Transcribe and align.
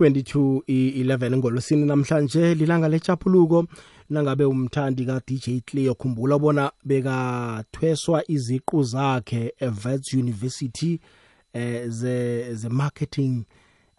22 0.00 0.60
11 0.66 1.36
ngolosini 1.36 1.84
namhlanje 1.84 2.54
lilanga 2.54 2.88
lechapuluko 2.88 3.66
nangabe 4.10 4.44
umthandi 4.44 5.04
ka-dj 5.06 5.60
cleo 5.64 5.94
khumbula 5.94 6.38
bona 6.38 6.72
bekathweswa 6.84 8.30
iziqu 8.30 8.82
zakhe 8.82 9.54
evets 9.60 10.14
university 10.14 11.00
eh 11.52 11.88
ze 11.88 12.54
ze 12.54 12.68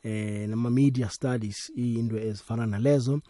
eh 0.03 0.49
nama 0.49 0.69
media 0.69 1.09
studies 1.09 1.71
into 1.75 2.17
ezifana 2.17 2.65
nalezo. 2.65 3.21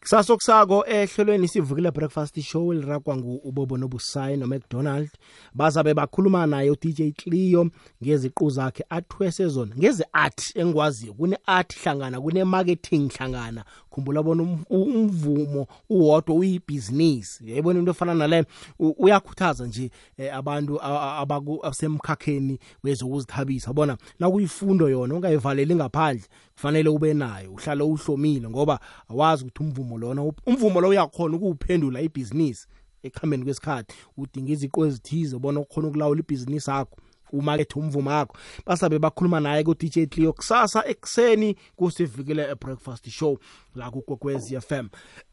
Kusasa 0.00 0.34
kusako 0.36 0.84
ehlelweni 0.86 1.48
sivukile 1.48 1.90
breakfast 1.90 2.40
show 2.40 2.72
lirakwa 2.72 3.16
ngu-ubobo 3.16 3.76
nobusayi 3.76 4.36
nomcdonald. 4.36 5.10
Bazabe 5.54 5.94
bakhuluma 5.94 6.46
naye 6.46 6.70
udj 6.70 7.00
clio 7.16 7.70
ngeziqu 8.04 8.50
zakhe 8.50 8.84
athwese 8.90 9.48
zona 9.48 9.76
ngeze-art 9.76 10.56
engikwaziyo 10.56 11.12
kune-art 11.14 11.76
hlangana 11.82 12.20
kune-marketing 12.20 13.10
hlangana. 13.12 13.64
Khumbula 13.90 14.22
bona 14.22 14.42
um- 14.42 14.64
umvumo 14.70 15.66
uwodwa 15.90 16.34
uyibhizinisi. 16.36 17.50
Yayibona 17.50 17.78
into 17.78 17.90
efana 17.90 18.14
nale 18.14 18.44
u- 18.78 18.94
uyakhuthaza 18.98 19.66
nje 19.66 19.90
eh, 20.18 20.34
abantu 20.36 20.80
a- 20.82 20.86
a- 20.86 21.24
abaku- 21.24 21.60
abasemkhakheni 21.66 22.58
wezokuzithabisa 22.84 23.72
bona 23.72 23.96
nakuyifundo 24.18 24.88
yona 24.88 25.14
ungayivaleli 25.14 25.74
ngaphandle. 25.74 26.24
Kufanele 26.60 26.88
ube 26.88 27.14
nayo 27.14 27.52
uhlale 27.52 27.82
uhlomile 27.82 28.48
ngoba 28.48 28.80
awazi 29.08 29.44
ukuthi 29.44 29.62
umvumo 29.62 29.98
lona 29.98 30.22
up- 30.22 30.40
umvumo 30.46 30.80
lo 30.80 30.88
uyakhona 30.88 31.36
ukuwuphendula 31.36 32.00
ibhizinisi 32.00 32.66
ekuhambeni 33.02 33.44
kwesikhathi. 33.44 33.94
Udinga 34.16 34.52
iziqo 34.52 34.86
ezithize 34.86 35.38
bona 35.38 35.60
ukhona 35.60 35.88
ukulawula 35.88 36.20
ibhizinisi 36.20 36.70
yakho 36.70 36.96
umakethe 37.32 37.78
umvumo 37.78 38.10
wakho 38.10 38.36
basabe 38.66 38.98
bakhuluma 38.98 39.40
naye 39.40 39.64
ku-dj 39.64 40.08
cleo 40.08 40.32
kusasa 40.32 40.86
ekuseni 40.86 41.56
kusivikele 41.76 42.54
breakfast 42.54 43.08
show 43.10 43.38
la 43.74 43.90
kukwekwez 43.90 44.52
f 44.52 44.72
m. 44.72 44.88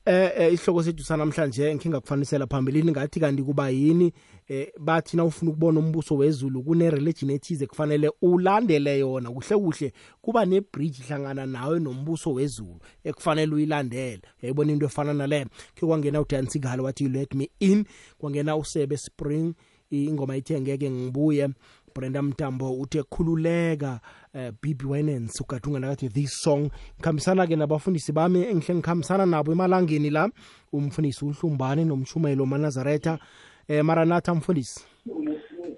Eh, 0.06 0.32
eh 0.38 0.54
isihloko 0.54 0.84
sethu 0.84 1.04
sanamhlanje 1.04 1.76
ngikhe 1.76 1.90
ngakufanisela 1.90 2.48
phambilini 2.48 2.92
ngathi 2.92 3.20
kanti 3.20 3.44
kuba 3.44 3.70
yini? 3.70 4.14
Eh 4.48 4.68
bathi 4.80 5.18
na 5.18 5.26
ufuna 5.26 5.52
ukubona 5.52 5.80
umbuso 5.80 6.16
wezulu 6.16 6.64
kune-religion 6.64 7.32
ethize 7.32 7.66
kufanele 7.68 8.12
ulandele 8.22 9.00
yona 9.00 9.32
kuhle 9.32 9.58
kuhle 9.58 9.94
kuba 10.22 10.46
nebridge 10.46 11.04
hlangana 11.04 11.46
nawe 11.46 11.80
nombuso 11.80 12.34
wezulu 12.34 12.80
ekufanele 13.04 13.56
uyilandele. 13.56 14.22
Yayibona 14.42 14.72
into 14.72 14.86
efana 14.86 15.14
nale 15.14 15.46
khe 15.76 15.86
kwangena 15.86 16.22
udansigalo 16.22 16.84
wathi 16.84 17.04
you 17.04 17.10
let 17.10 17.34
me 17.34 17.50
in. 17.60 17.86
Kwangena 18.18 18.56
usebe 18.56 18.98
spring 18.98 19.54
ingoma 19.92 20.38
ithi 20.38 20.62
ngeke 20.62 20.92
ngibuye. 20.92 21.50
Brenda 21.98 22.22
mtambo 22.22 22.72
uthe 22.80 23.04
khululeka 23.04 24.00
uh, 24.34 24.50
bb 24.62 24.92
winans 24.92 25.42
ukade 25.42 25.68
unganakathi 25.68 26.10
this 26.10 26.42
song. 26.44 26.70
Ngikhambisana-ke 27.00 27.56
nabafundisi 27.56 28.12
bami 28.12 28.44
engihle 28.44 28.76
ngikhambisana 28.76 29.26
nabo 29.26 29.52
emalangeni 29.52 30.10
la. 30.10 30.30
Umfundisi 30.74 31.26
uhlumbane 31.26 31.86
nomshumayelo 31.86 32.46
manazaretha 32.46 33.20
eh, 33.68 33.84
maranatha 33.86 34.36
mfundisi. 34.36 34.86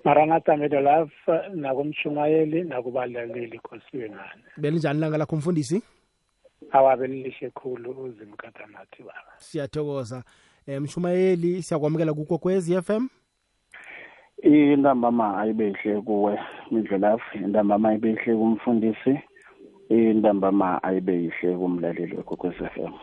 Maranatha 0.03 0.57
medolaf 0.57 1.09
nakumshumayeli 1.55 2.63
nakubalaleli 2.63 3.57
nkosiwe 3.57 4.09
ngane 4.09 4.43
belinjani 4.57 4.99
langa 4.99 5.17
lakho 5.17 5.35
mfundisi? 5.35 5.81
Awabe 6.71 7.07
lilihle 7.07 7.49
khulu 7.49 7.91
uzimkatanathi 8.03 9.03
baba. 9.03 9.33
Siyathokoza. 9.37 10.23
Eh, 10.67 10.81
mshumayeli 10.81 11.63
siyakwamukela 11.63 12.13
kukokwez 12.13 12.69
f 12.69 12.89
m. 12.89 13.09
intambama 14.43 15.37
ayibehle 15.37 16.01
kuwe 16.01 16.39
mindlelafu 16.71 17.37
intambama 17.37 17.89
ayibehle 17.89 18.35
kumfundisi. 18.35 19.19
Intambama 19.89 20.83
ayibehle 20.83 21.55
kumlaleli 21.57 22.15
wekwekwez-fm 22.15 22.93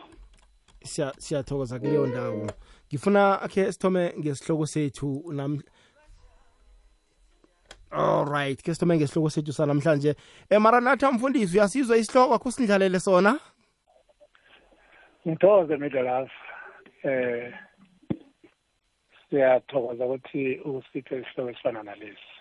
Siya- 0.85 1.15
siyathokoza 1.19 1.79
kuleyo 1.79 2.07
ndawo. 2.07 2.47
Ngifuna 2.89 3.43
akhe 3.43 3.73
sithome 3.73 4.15
ngesihloko 4.19 4.67
sethu 4.67 5.33
nam 5.33 5.63
alright 7.91 8.63
ke 8.63 8.75
sithome 8.75 8.97
ngesihloko 8.97 9.31
sethu 9.31 9.53
sanamhlanje. 9.53 10.15
Um 10.51 10.63
maranatha 10.63 11.13
mfundisi 11.13 11.57
uyasizwa 11.59 11.97
isihloko? 11.97 12.35
Akho 12.35 12.51
sindlalele 12.51 13.01
sona? 13.01 13.39
Ngithokoze 15.29 15.77
medolaf 15.77 16.31
eh 17.03 17.53
siyathokoza 19.31 20.05
ukuthi 20.07 20.61
usiphe 20.65 21.15
isihloko 21.19 21.51
esifana 21.51 21.83
nalesi 21.83 22.33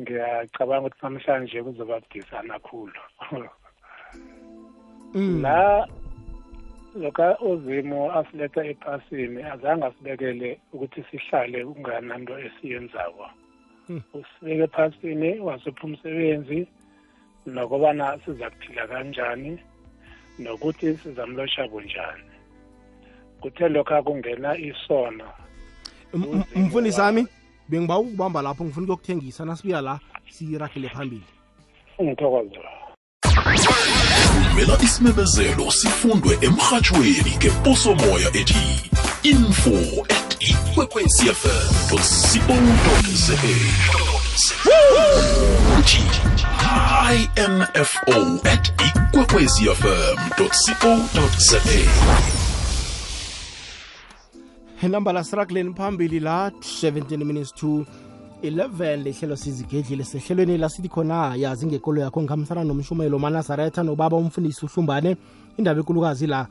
ngiyacabanga 0.00 0.86
ukuthi 0.86 1.02
namhlanje 1.02 1.62
kuzoba 1.62 2.00
budisana 2.00 2.58
khulu 2.58 3.00
Mm. 5.14 5.42
la 5.42 5.88
loka 6.94 7.38
uzimo 7.40 8.12
asiletha 8.18 8.64
ephasini 8.64 9.42
azange 9.42 9.84
asibekele 9.86 10.60
ukuthi 10.72 11.00
sihlale 11.10 11.64
kungananto 11.64 12.34
esiyenzako 12.46 13.26
Hmm. 13.86 14.02
usibeke 14.18 14.62
ephasini 14.68 15.40
wasipha 15.40 15.84
umsebenzi 15.84 16.68
nokubana 17.46 18.18
siza 18.24 18.50
kuphila 18.50 18.86
kanjani 18.86 19.52
nokuthi 20.38 20.96
sizamlosha 21.02 21.68
bunjani 21.68 22.27
kuthe 23.40 23.68
lokho 23.68 23.94
akungena 23.94 24.56
isono. 24.56 25.24
M- 26.14 26.44
m- 26.54 26.66
mfundisi 26.66 27.00
wami 27.00 27.26
bengiba 27.68 27.98
ukubamba 27.98 28.42
lapho 28.42 28.64
ngifuna 28.64 28.84
ukuyokuthengisa 28.84 29.44
nasibuya 29.44 29.80
la 29.80 30.00
siragele 30.30 30.88
phambili. 30.88 31.22
Ngithokoze. 32.02 32.60
Vumela 34.32 34.78
isimemezelo 34.82 35.70
sifundwe 35.70 36.38
emrhatshweni 36.40 37.36
ngeposomoya 37.36 38.28
ethi 38.28 38.90
info 39.22 40.04
at 40.08 40.36
ikwekwecfm 40.40 41.68
co 41.88 41.96
uthi 45.78 46.02
info 47.36 48.40
at 48.52 48.72
ikwekwecfm 48.86 50.18
co 50.36 50.46
inamba 50.46 52.37
la 54.82 55.24
siragleni 55.24 55.74
phambili 55.74 56.20
la 56.20 56.50
17 56.50 57.24
minutes 57.24 57.52
to 57.52 57.84
11 58.42 59.02
lehlelo 59.02 59.36
sizigedlile 59.36 60.04
sehlelweni 60.04 60.58
lasithi 60.58 60.88
khona 60.88 61.34
yazi 61.36 61.66
ngekolo 61.66 62.00
yakho 62.00 62.22
ngihambisana 62.22 62.64
nomshumayelo 62.64 63.18
manazaretha 63.18 63.82
nobaba 63.82 64.16
umfundisi 64.16 64.64
uhlumbane. 64.64 65.16
Indaba 65.56 65.80
ekulukazi 65.80 66.26
la 66.26 66.46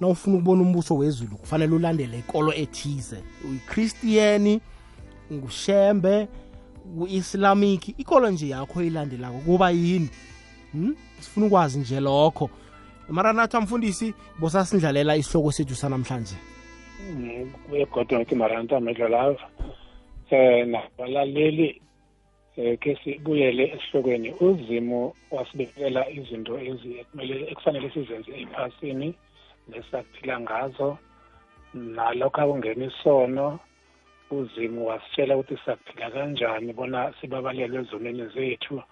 na 0.00 0.08
ufuna 0.08 0.36
ukubona 0.36 0.62
umbuso 0.62 0.96
wezulu 0.96 1.36
kufanele 1.36 1.74
ulandele 1.74 2.18
ikolo 2.18 2.52
ethize. 2.54 3.22
Uyikristiyeni 3.48 4.60
ngushembe 5.32 6.28
ku-islamic 6.98 7.98
ikolo 7.98 8.30
nje 8.30 8.48
yakho 8.48 8.80
oyilandelako 8.80 9.38
kuba 9.38 9.70
yini? 9.70 10.10
Hmm? 10.72 10.96
sifuna 11.20 11.46
ukwazi 11.46 11.78
nje 11.78 12.00
lokho. 12.00 12.50
Maranatha 13.08 13.60
mfundisi 13.60 14.14
bosasindlalela 14.40 15.16
isihloko 15.16 15.52
sethu 15.52 15.74
sanamhlanje. 15.74 16.51
Kuye 17.64 17.86
kodwa 17.86 18.18
ngithi 18.18 18.34
maranta 18.34 18.76
amehlo 18.76 19.08
lawo 19.08 19.36
eh 20.30 20.66
nabalaleli 20.66 21.80
eh 22.56 22.78
ke 22.78 22.96
sibuyele 23.04 23.64
esihlokweni. 23.74 24.28
Uzimo 24.40 25.14
wasibekela 25.30 26.10
izinto 26.10 26.58
ezikumele 26.58 27.34
ekufanele 27.50 27.90
sizenze 27.90 28.32
ephasini 28.42 29.14
nesaphila 29.68 30.40
ngazo. 30.40 30.98
Nalokho 31.74 32.40
akungena 32.40 32.84
isono 32.86 33.58
uzimo 34.30 34.80
wasitshela 34.90 35.36
ukuthi 35.36 35.56
saphila 35.64 36.10
kanjani 36.10 36.72
bona 36.72 37.12
sibabalele 37.20 37.78
ezonweni 37.80 38.26
zethu. 38.34 38.82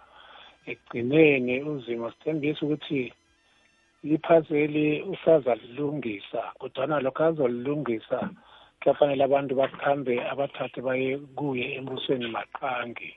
Ekugcineni 0.67 1.63
uzimo 1.63 2.11
sithembisa 2.11 2.67
ukuthi 2.67 3.13
iphazeli 4.05 5.03
usazalilungisa 5.03 6.43
kodwana 6.59 7.01
lokho 7.01 7.25
azolilungisa 7.25 8.31
kuyafanele 8.81 9.25
abantu 9.25 9.55
bakhambe 9.55 10.15
abathathe 10.33 10.81
baye 10.81 11.19
kuye 11.37 11.75
embusweni 11.77 12.27
maqangi. 12.37 13.13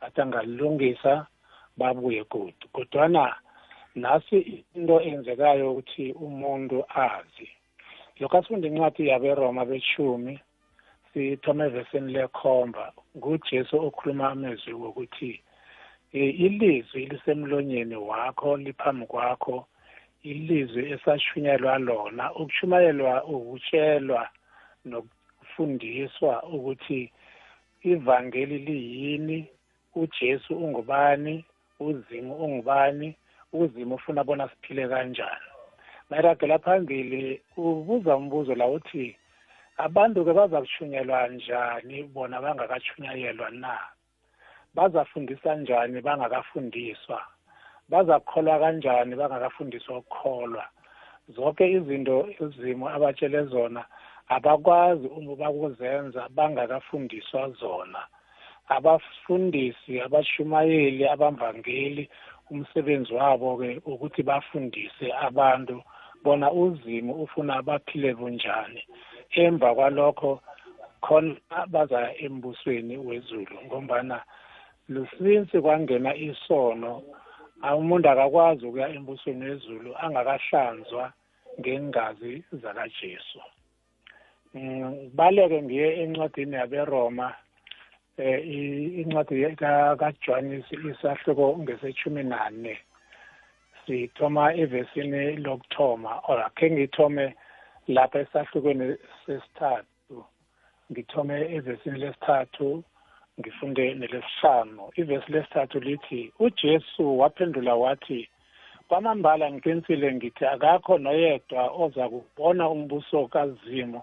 Athi 0.00 0.20
angalilungisa 0.20 1.26
babuye 1.76 2.24
kude 2.24 2.64
kodwana 2.72 3.34
nasi 3.94 4.64
into 4.76 5.00
enzekayo 5.00 5.72
ukuthi 5.72 6.12
umuntu 6.12 6.84
azi. 6.94 7.48
Lokho 8.20 8.38
asifunde 8.38 8.68
incwadi 8.68 9.08
yaberoma 9.08 9.64
beshumi 9.64 10.38
sithoma 11.12 11.66
evesini 11.66 12.12
lekhomba 12.12 12.92
ngujesu 13.16 13.76
okhuluma 13.86 14.30
amezwi 14.30 14.72
wokuthi 14.72 15.42
eh, 16.12 16.40
ilizwi 16.40 17.06
lisemlonyeni 17.06 17.96
wakho 17.96 18.56
liphambi 18.56 19.06
kwakho 19.06 19.66
ilizwi 20.22 20.92
esashunyelwa 20.92 21.78
lona 21.78 22.34
ukushumayelwa 22.34 23.24
ukutshelwa 23.24 24.28
nokufundiswa 24.84 26.42
ukuthi 26.42 27.12
ivangeli 27.82 28.58
liyini 28.58 29.48
uJesu 29.94 30.56
ungubani 30.56 31.44
uzimu 31.80 32.34
ungubani 32.34 33.16
uzimo 33.52 33.94
ufuna 33.94 34.24
bona 34.24 34.48
siphile 34.48 34.88
kanjani. 34.88 35.48
Mayiragela 36.10 36.58
phambili 36.58 37.42
ubuza 37.56 38.16
umbuzo 38.16 38.54
la 38.54 38.66
uthi 38.66 39.16
abantu-ke 39.76 40.32
baza 40.32 40.60
kushunyelwa 40.60 41.28
njani 41.28 42.02
bona 42.02 42.40
bangakashunyayelwa 42.40 43.50
na? 43.50 43.78
Bazafundisa 44.74 45.54
njani 45.54 46.00
bangakafundiswa? 46.00 47.22
Bazakholwa 47.88 48.58
kanjani 48.58 49.16
bangakafundiswa 49.16 49.98
ukukholwa. 49.98 50.64
Zonke 51.28 51.70
izinto 51.70 52.28
izimo 52.40 52.88
abatshele 52.88 53.44
zona 53.44 53.84
abakwazi 54.28 55.06
ukuzenza 55.06 56.28
bangakafundiswa 56.36 57.50
zona. 57.60 58.00
Abafundisi 58.68 60.00
abashumayeli 60.00 61.08
abamvangeli 61.08 62.08
umsebenzi 62.50 63.12
wabo-ke 63.14 63.80
ukuthi 63.84 64.22
bafundise 64.22 65.06
abantu 65.28 65.82
bona 66.24 66.52
uzimo 66.52 67.12
ufuna 67.24 67.62
baphile 67.62 68.14
bunjani. 68.14 68.82
Emva 69.30 69.74
kwalokho 69.74 70.40
khona 71.00 71.66
baza 71.72 72.00
embusweni 72.24 72.96
wezulu 72.96 73.56
ngombana 73.66 74.20
lusinsi 74.88 75.60
kwangena 75.60 76.16
isono 76.16 77.02
umuntu 77.62 78.08
akakwazi 78.08 78.66
ukuya 78.66 78.88
embusweni 78.88 79.44
wezulu 79.44 79.90
angakahlanzwa 79.98 81.12
ngengazi 81.60 82.44
zakajesu. 82.52 83.40
Baleke 85.14 85.62
ngiye 85.62 85.88
encwadini 86.02 86.56
yaberoma 86.56 87.34
eh 88.18 88.38
incwadi 89.00 89.56
kaJohn 90.00 90.62
isahluko 90.90 91.58
ngesechumi 91.58 92.22
nane. 92.22 92.78
Sithoma 93.86 94.54
evesini 94.54 95.36
lokuthoma 95.44 96.20
or 96.28 96.38
akhe 96.46 96.70
ngithome 96.70 97.34
lapha 97.88 98.18
esahlukweni 98.20 98.96
sesithathu. 99.26 100.24
Ngithome 100.90 101.36
evesini 101.56 101.98
lesithathu 101.98 102.84
ngifunde 103.38 103.94
nelesihlanu 103.94 104.82
ivesi 105.00 105.32
lesithathu 105.32 105.80
lithi 105.80 106.32
uJesu 106.38 107.18
waphendula 107.20 107.74
wathi 107.74 108.28
kwamambala 108.88 109.52
ngiqinisile 109.52 110.14
ngithi 110.14 110.44
akakho 110.54 110.98
noyedwa 110.98 111.62
oza 111.82 112.08
kubona 112.08 112.68
umbuso 112.74 113.26
kazimo 113.34 114.00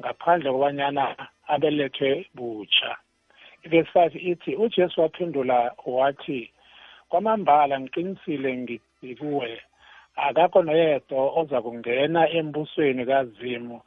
ngaphandle 0.00 0.48
kobanyana 0.52 1.04
abelethwe 1.54 2.10
butsha. 2.36 2.90
Verse 3.70 3.90
5 3.94 4.30
ithi 4.30 4.56
uJesu 4.56 5.00
waphendula 5.00 5.72
wathi 5.86 6.50
kwamambala 7.08 7.80
ngiqinisile 7.80 8.50
ngithi 8.56 9.14
kuwe 9.20 9.60
akakho 10.16 10.62
noyedwa 10.62 11.20
oza 11.40 11.62
kungena 11.62 12.30
embusweni 12.38 13.02
kazimu 13.06 13.80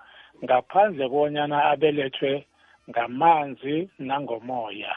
ngaphandle 0.44 1.10
konyana 1.10 1.58
abelethwe 1.72 2.46
ngamanzi 2.90 3.90
nangomoya. 4.00 4.96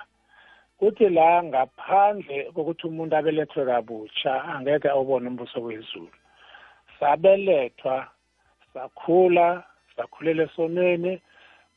Kuthi 0.78 1.08
la 1.08 1.42
ngaphandle 1.42 2.52
kokuthi 2.54 2.86
umuntu 2.86 3.16
abelethwe 3.16 3.64
kabutsha 3.66 4.44
angeke 4.44 4.88
awubone 4.88 5.28
umbuso 5.28 5.60
wezulu. 5.62 6.16
Sabelethwa 6.98 8.08
sakhula 8.72 9.64
sakhulela 9.96 10.42
esonweni. 10.44 11.20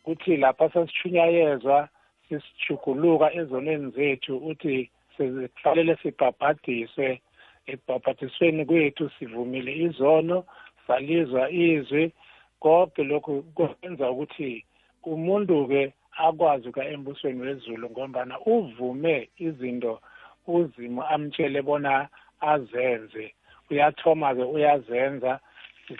Kuthi 0.03 0.37
lapha 0.37 0.69
sasithunyayezwa 0.69 1.89
sisijuguluka 2.29 3.33
ezonweni 3.33 3.91
zethu 3.91 4.37
uthi 4.37 4.89
sifanele 5.17 5.95
sibhabhadiswe. 6.01 7.21
Ekubhabhadisweni 7.65 8.65
kwethu 8.65 9.09
sivumile 9.19 9.71
izono 9.85 10.45
salizwa 10.87 11.51
izwi. 11.51 12.11
Konke 12.59 13.03
lokhu 13.03 13.43
kwenza 13.55 14.11
ukuthi 14.11 14.65
umuntu-ke 15.03 15.93
akwazi 16.17 16.69
ukuya 16.69 16.89
embusweni 16.89 17.41
wezulu 17.41 17.89
ngombana 17.89 18.39
uvume 18.39 19.29
izinto 19.37 20.01
uzimo 20.47 21.03
amtshele 21.03 21.61
bona 21.61 22.09
azenze. 22.41 23.33
Uyathoma-ke 23.69 24.43
uyazenza 24.43 25.39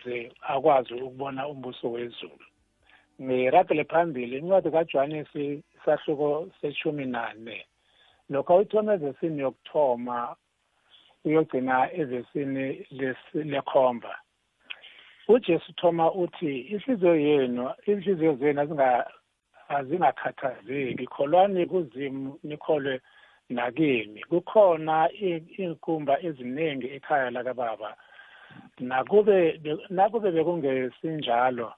ze 0.06 0.32
akwazi 0.42 0.94
ukubona 0.94 1.48
umbuso 1.48 1.92
wezulu. 1.92 2.46
Ngiragele 3.22 3.84
phambili 3.84 4.38
incwadi 4.38 4.72
kajohanesi 4.72 5.64
isahluko 5.76 6.50
seshumi 6.62 7.06
nane 7.06 7.66
lokho 8.30 8.54
awuyithoma 8.54 8.94
evesini 8.94 9.42
yokuthoma 9.42 10.36
uyogcina 11.26 11.94
evesini 11.94 12.86
lekhomba. 13.34 14.14
Ujesu 15.28 15.74
thoma 15.74 16.12
uthi 16.12 16.60
inhliziyo 16.60 17.16
yenu 17.16 17.72
inhliziyo 17.86 18.36
zenu 18.36 18.62
azingakhathazeki. 19.70 21.06
Kholwani 21.08 21.66
kuzimu 21.66 22.40
nikholwe 22.44 23.02
nakimi 23.50 24.22
kukhona 24.30 25.10
iy'nkumba 25.12 26.14
eziningi 26.28 26.88
ekhaya 26.96 27.32
lakababa. 27.32 27.96
Nakube 28.80 29.38
nakube 29.90 30.32
bekungesinjalo 30.32 31.74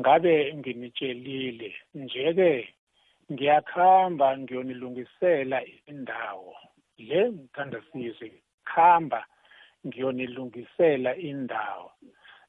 ngabe 0.00 0.54
nginitshelile. 0.58 1.70
Nje-ke 1.94 2.68
ngiyakhamba 3.32 4.38
ngiyonilungisela 4.38 5.58
indawo. 5.90 6.54
Le 6.98 7.20
mthandasizwe 7.30 8.32
khamba 8.64 9.20
ngiyonilungisela 9.86 11.16
indawo. 11.16 11.92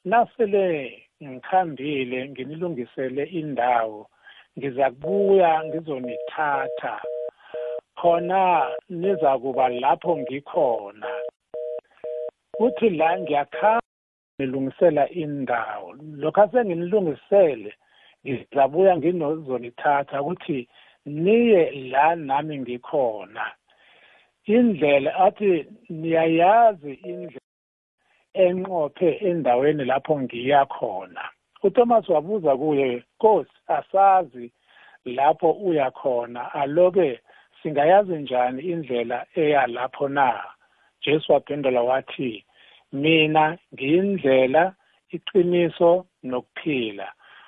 Nasele 0.06 1.04
ngikhambile 1.24 2.30
nginilungisele 2.30 3.24
indawo 3.24 4.10
ngiza 4.58 4.92
kubuya 4.92 5.64
ngizonithatha. 5.66 7.02
Khona 8.00 8.42
niza 8.90 9.38
kuba 9.40 9.70
lapho 9.70 10.18
ngikhona. 10.18 11.10
Kuthi 12.58 12.90
la 12.90 13.20
ngiyakhamba 13.20 13.82
ngilungisela 14.40 15.10
indawo. 15.10 15.96
Lokho 16.22 16.42
asenginilungisele 16.42 17.74
ngizabuya 18.26 18.98
nginozonithatha 18.98 20.22
ukuthi 20.22 20.68
niye 21.06 21.72
la 21.92 22.16
nami 22.16 22.60
ngikhona. 22.60 23.46
Indlela 24.46 25.16
athi 25.26 25.66
niyayazi 25.90 26.94
indlela 26.94 27.48
enqophe 28.34 29.10
endaweni 29.28 29.84
lapho 29.86 30.14
ngiya 30.22 30.66
khona. 30.66 31.24
uThomas 31.64 32.10
wabuza 32.10 32.58
kuye 32.58 33.04
Nkosi 33.16 33.52
asazi 33.68 34.52
lapho 35.06 35.52
uya 35.52 35.92
khona 35.92 36.54
aloke 36.54 37.20
singayazi 37.64 38.16
njani 38.16 38.62
indlela 38.62 39.26
eya 39.36 39.68
lapho 39.68 40.08
na? 40.08 40.44
Jesu 41.02 41.34
waphendula 41.34 41.82
wathi 41.82 42.46
mina 42.94 43.58
ngiyindlela 43.74 44.74
iqiniso 45.10 46.06
nokuphila. 46.24 47.08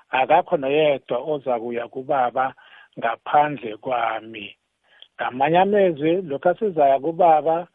Akakho 0.09 0.57
noyedwa 0.57 1.17
oza 1.17 1.59
kuya 1.59 1.87
kubaba 1.87 2.53
ngaphandle 2.99 3.77
kwami. 3.77 4.55
Ngamanye 5.15 5.57
amezwi 5.59 6.21
lokhu 6.21 6.49
asizaya 6.49 6.99
kubaba 6.99 7.67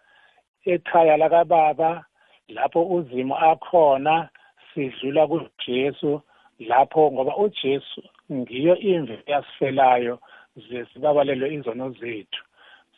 ekhaya 0.65 1.17
lakababa 1.17 2.05
lapho 2.49 2.83
uzimo 2.97 3.37
akhona 3.37 4.29
sidlula 4.75 5.27
kujesu 5.27 6.23
lapho 6.59 7.13
ngoba 7.13 7.37
ujesu 7.37 8.03
ngiyo 8.33 8.77
imvi 8.77 9.19
eyasifelayo 9.27 10.19
ze 10.57 10.87
sibabalelwe 10.93 11.55
izono 11.55 11.91
zethu 11.91 12.43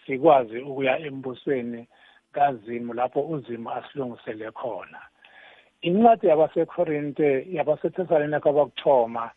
sikwazi 0.06 0.58
ukuya 0.58 0.98
embusweni 0.98 1.88
kazimu 2.32 2.94
lapho 2.94 3.20
uzimo 3.20 3.70
asilungisele 3.70 4.50
khona. 4.50 5.00
Incwadi 5.80 6.26
yabasekorinte 6.26 7.46
yabasethesalonike 7.56 8.40
kwabakuthoma 8.40 9.30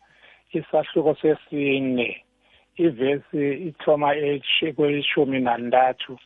isahluko 0.52 1.14
sesine 1.14 2.24
ivesi 2.76 3.52
ithoma 3.68 4.14
kweyishumi 4.76 5.40
nantathu 5.40 6.18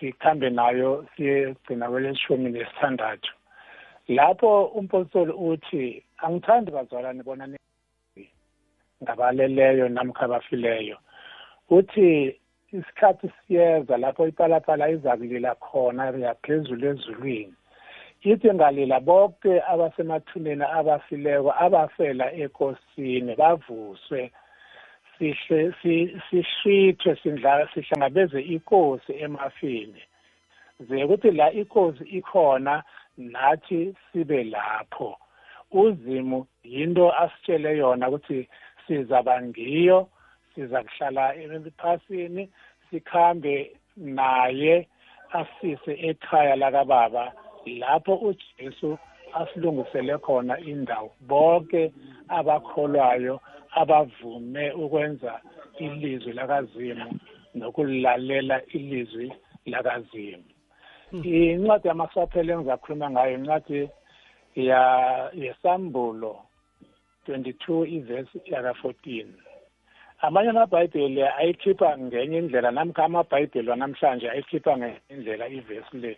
sikhambe 0.00 0.50
nayo 0.50 1.06
siyegcina 1.16 1.88
kweleshumi 1.90 2.50
nesithandathu. 2.50 3.37
Lapho 4.08 4.64
umpostoli 4.64 5.32
uthi 5.32 6.02
angithandi 6.18 6.70
bazalwane 6.70 7.22
bona 7.22 7.48
ngabaleleyo 9.02 9.88
namkha 9.88 10.24
abafileyo. 10.24 10.96
Uthi 11.70 12.34
isikhathi 12.72 13.30
siyeza 13.46 13.96
lapho 13.96 14.28
ipalapala 14.28 14.90
iza 14.90 15.16
kulila 15.16 15.54
khona 15.54 16.04
yaphezulu 16.06 16.86
ezulwini. 16.88 17.54
Ithi 18.22 18.54
ngalila 18.54 19.00
bonke 19.00 19.62
abasemathuneni 19.72 20.64
abafileko 20.64 21.52
abafela 21.52 22.32
ekosini 22.32 23.36
bavuswe. 23.36 24.30
Sihle 25.18 25.74
sihlithwe 26.30 27.16
sihlangabeze 27.74 28.40
inkosi 28.40 29.12
emafini. 29.12 30.02
Ze 30.80 31.04
ukuthi 31.04 31.30
la 31.30 31.52
inkosi 31.52 32.04
ikhona 32.04 32.82
nathi 33.18 33.94
sibe 34.12 34.44
lapho. 34.44 35.16
Uzimu 35.72 36.46
yinto 36.64 37.12
asitshele 37.12 37.78
yona 37.78 38.08
ukuthi 38.08 38.48
sizaba 38.86 39.42
ngiyo 39.42 40.08
siza 40.54 40.82
kuhlala 40.82 41.34
ephasini 41.36 42.48
sikhambe 42.90 43.72
naye 43.96 44.88
asise 45.32 45.92
ekhaya 46.08 46.56
lakababa 46.56 47.32
lapho 47.66 48.14
uJesu 48.14 48.98
asilungisele 49.34 50.18
khona 50.18 50.58
indawo. 50.60 51.10
Bonke 51.20 51.92
abakholwayo 52.28 53.40
abavume 53.80 54.72
ukwenza 54.72 55.40
ilizwi 55.78 56.32
lakazimu 56.32 57.18
nokulalela 57.54 58.64
ilizwi 58.66 59.32
lakazimu. 59.66 60.44
Incwadi 61.12 61.88
yamasaphelo 61.88 62.52
engizakhuluma 62.54 63.10
ngayo 63.10 63.34
incwadi 63.34 63.90
yesambulo 65.42 66.32
22 67.28 67.86
ivesi 67.96 68.38
yaka 68.46 68.72
14 68.82 69.26
amanye 70.20 70.50
amabhayibheli 70.50 71.22
ayikhipha 71.22 71.98
ngenye 71.98 72.38
indlela 72.38 72.70
namkha 72.70 73.04
amabhayibheli 73.04 73.70
wanamhlanje 73.70 74.30
ayikhipha 74.30 74.76
ngenye 74.78 75.00
indlela 75.08 75.48
ivesi 75.48 75.96
le 76.02 76.12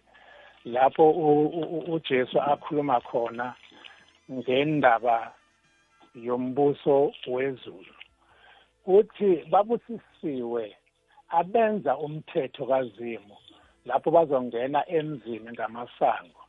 lapho 0.64 1.10
uJesu 1.94 2.40
akhuluma 2.40 3.00
khona 3.00 3.54
ngendaba 4.32 5.32
yombuso 6.14 7.12
wezulu. 7.26 7.94
Uthi 8.86 9.44
babusisiwe 9.50 10.76
abenza 11.28 11.96
umthetho 11.96 12.66
kazimu. 12.66 13.36
Lapho 13.86 14.10
bazongena 14.10 14.80
emzini 14.88 15.50
ngamasango. 15.52 16.40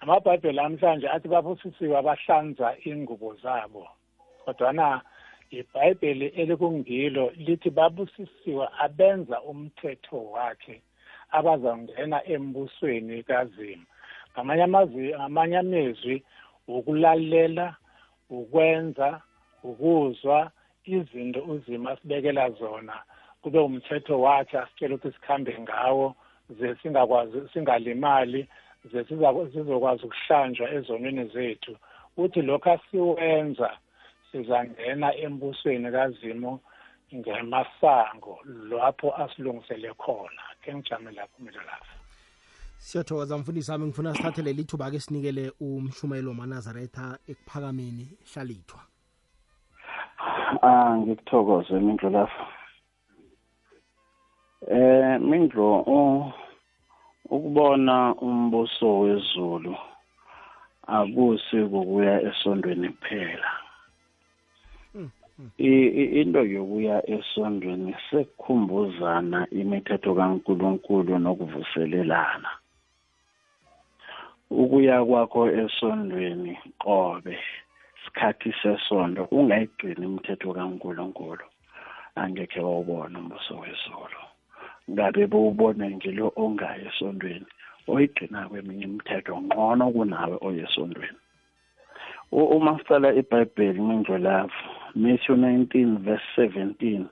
Amabhayibheli 0.00 0.56
namhlanje 0.56 1.08
athi 1.08 1.28
babusisiwe 1.28 1.94
abahlanza 1.98 2.68
ingubo 2.90 3.34
zabo 3.42 3.84
kodwana 4.44 5.00
ibhayibheli 5.50 6.26
elikungilo 6.40 7.24
lithi 7.44 7.70
babusisiwe 7.70 8.66
abenza 8.84 9.36
umthetho 9.50 10.18
wakhe 10.34 10.76
abazongena 11.38 12.18
embusweni 12.34 13.22
kazimu 13.28 13.86
ngamanye 14.32 14.62
amazwi 14.62 15.14
ngamanye 15.14 15.56
amezwi 15.58 16.16
ukulalela 16.68 17.66
ukwenza 18.30 19.08
ukuzwa 19.68 20.50
izinto 20.84 21.40
uzima 21.52 21.90
asibekela 21.92 22.50
zona 22.50 22.94
kube 23.42 23.58
umthetho 23.58 24.20
wakhe 24.20 24.58
asitshela 24.58 24.94
ukuthi 24.94 25.14
sikhambe 25.14 25.52
ngawo. 25.60 26.14
Ze 26.58 26.76
singakwazi 26.82 27.48
singalimali 27.52 28.48
ze 28.92 29.04
sizokwazi 29.04 30.04
ukuhlanjwa 30.06 30.70
ezonweni 30.70 31.24
zethu. 31.34 31.76
Uthi 32.16 32.42
lokhu 32.42 32.70
asiwenza 32.70 33.70
sizangena 34.32 35.14
embusweni 35.16 35.90
kazimu 35.90 36.60
ngemasango 37.14 38.38
lapho 38.70 39.08
asilungisele 39.22 39.94
khona. 39.94 40.42
Ke 40.62 40.74
ngijame 40.74 41.10
lapho 41.12 41.36
umlelafu 41.38 42.02
siyathokoza 42.82 43.38
mfundisi 43.38 43.70
wami 43.70 43.86
ngifuna 43.86 44.14
sithathe 44.14 44.42
leli 44.42 44.64
thuba 44.64 44.90
ke 44.90 45.00
sinikele 45.00 45.52
umshumayelo 45.60 46.34
manazaretha 46.34 47.18
ekuphakameni 47.30 48.06
hlalithwa. 48.32 48.80
Ah 50.62 50.96
ngikuthokoze 50.96 51.74
mindlo 51.80 52.10
lapho 52.10 52.44
eh 54.70 55.20
mindlo 55.20 55.80
ukubona 57.30 58.14
umbuso 58.14 58.98
wezulu 58.98 59.76
akusi 60.86 61.56
kukuya 61.70 62.22
esondweni 62.22 62.88
kuphela. 62.88 63.50
Into 65.58 66.42
yokuya 66.44 67.10
esondweni 67.10 67.94
sekukhumbuzana 68.10 69.46
imithetho 69.50 70.14
kaNkuluNkulu 70.14 71.18
nokuvuselelana. 71.18 72.50
Ukuya 74.50 75.04
kwakho 75.04 75.50
esondweni 75.50 76.58
qobe 76.78 77.38
sikhathi 78.04 78.52
sesonto 78.62 79.24
ungayigcini 79.30 80.04
imithetho 80.06 80.52
kaNkuluNkulu. 80.54 81.46
Angekhe 82.14 82.60
wawubona 82.60 83.18
umbuso 83.18 83.58
wezulu. 83.58 84.20
Ngabe 84.90 85.26
bowubone 85.32 85.86
ngilo 85.96 86.26
ongayi 86.42 86.82
esondweni 86.88 87.48
oyigcina 87.92 88.48
kweminye 88.48 88.84
imithetho 88.88 89.34
ngcono 89.44 89.84
kunawe 89.94 90.36
oyesondweni 90.48 91.20
uma 92.56 92.72
sicala 92.78 93.08
ibhayibheli 93.20 93.80
mindlolavu 93.88 94.60
Matthew 95.02 95.36
19 95.36 95.98
verse 96.06 96.28
17 96.36 97.04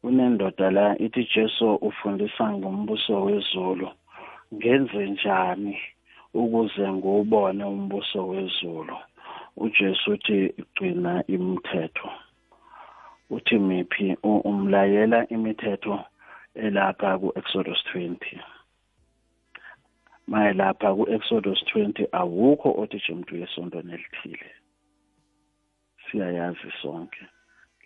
kunendoda 0.00 0.70
la 0.70 0.86
ithi 1.04 1.22
Jesu 1.34 1.74
ufundisa 1.88 2.44
ngombuso 2.52 3.14
wezulu 3.26 3.88
ngenze 4.54 5.06
njani 5.06 5.74
ukuze 6.34 6.92
ngubone 6.92 7.64
umbuso 7.64 8.28
wezulu? 8.28 8.96
uJesu 9.56 10.10
uthi 10.12 10.54
gcina 10.74 11.24
imithetho. 11.26 12.08
Uthi 13.30 13.58
miphi 13.58 14.16
umlayela 14.22 15.28
imithetho 15.28 16.04
elapha 16.56 17.18
ku-Exodus 17.18 17.80
20 17.94 18.40
mayelapha 20.26 20.94
ku-Exodus 20.96 21.60
20 21.74 22.08
awukho 22.12 22.68
othi 22.80 22.96
nje 22.96 23.12
umuntu 23.12 23.34
uyesonto 23.34 23.82
nelithile. 23.82 24.50
Siyayazi 26.04 26.70
sonke. 26.82 27.22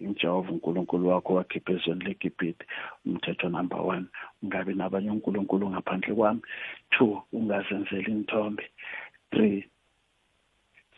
Injehova 0.01 0.53
unkulunkulu 0.53 1.09
wakho 1.09 1.35
wakhipha 1.35 1.73
ezweni 1.73 2.05
legibhite 2.05 2.65
umthetho 3.07 3.49
number 3.49 3.81
one. 3.81 4.07
Ungabi 4.43 4.75
nabanye 4.75 5.11
unkulunkulu 5.11 5.71
ngaphandle 5.71 6.15
kwami. 6.15 6.43
Two 6.91 7.23
ungazenzeli 7.33 8.11
inthombe 8.13 8.65
three 9.31 9.65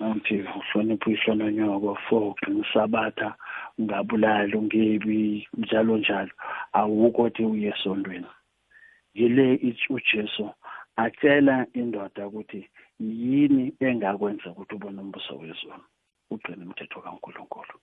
uthi 0.01 0.43
uhloniphe 0.59 1.11
ihlononyoko 1.11 1.95
four 2.09 2.23
ugcinisabatha 2.31 3.35
ungabulali 3.79 4.57
ungebi 4.57 5.49
njalo 5.57 5.99
njalo. 5.99 6.31
Awukho 6.73 7.23
othi 7.23 7.43
uye 7.43 7.69
esondweni. 7.69 8.27
Yile 9.15 9.77
ujesu 9.91 10.51
atshela 10.97 11.67
indoda 11.73 12.27
ukuthi 12.27 12.69
yini 13.01 13.73
engakwenza 13.81 14.51
ukuthi 14.51 14.75
ubone 14.75 15.01
umbuso 15.01 15.39
wezulu 15.39 15.85
ugcine 16.31 16.65
imithetho 16.65 17.01
kaNkuluNkulu. 17.01 17.75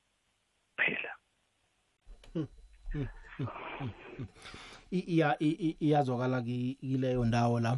Phela. 0.77 1.11
Iya 4.91 5.37
iyazwakala 5.79 6.41
kileyo 6.41 7.25
ndawo 7.25 7.59
la. 7.59 7.77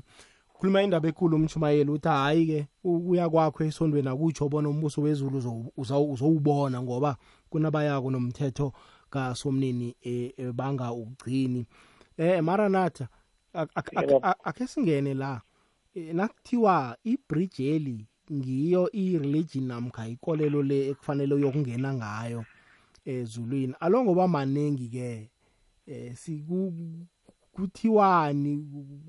Khuluma 0.53 0.83
indaba 0.83 1.07
ekhulu 1.09 1.35
umshumayeli 1.35 1.91
uthi 1.91 2.07
hayi 2.07 2.45
ke 2.45 2.67
ukuya 2.83 3.29
kwakho 3.29 3.63
esondweni 3.63 4.09
akutsho 4.09 4.49
bona 4.49 4.69
umbuso 4.69 5.01
wezulu 5.01 5.71
uzowubona 5.77 6.81
ngoba 6.81 7.17
kunabayako 7.51 8.11
nomthetho 8.11 8.73
kasomnini 9.09 9.95
e, 10.01 10.33
banga 10.53 10.91
ukugcini. 10.91 11.65
Eh 12.17 12.43
maranatha 12.43 13.07
ake 14.43 14.67
singene 14.67 15.13
la. 15.13 15.41
E, 15.95 16.13
nakuthiwa 16.13 16.97
ibridgeli 17.03 18.07
ngiyo 18.31 18.91
i-religion 18.91 19.65
namkha 19.67 20.07
ikolelo 20.07 20.63
le 20.63 20.89
ekufanele 20.89 21.35
uyokungena 21.35 21.93
ngayo 21.93 22.45
ezulwini 23.05 23.73
alo 23.79 24.03
ngoba 24.03 24.27
maningi 24.27 24.87
ke 24.89 25.29
eh 25.87 26.15
kuthiwani 27.51 28.51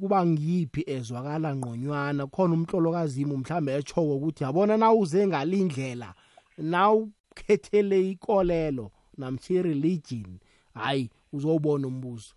kuba 0.00 0.26
ngiphi 0.26 0.82
ezwakala 0.86 1.56
ngqonywana 1.56 2.26
khona 2.26 2.54
umhlolokazimo 2.54 3.36
mhlambe 3.36 3.70
echoko 3.78 4.16
ukuthi 4.16 4.44
yabona 4.44 4.76
na 4.76 4.92
uze 4.92 5.26
ngalindlela 5.26 6.14
na 6.58 6.90
ukhethele 7.32 8.10
ikolelo 8.10 8.90
namthi 9.18 9.62
religion 9.62 10.38
hayi 10.74 11.10
uzowubona 11.32 11.86
umbuzo. 11.86 12.34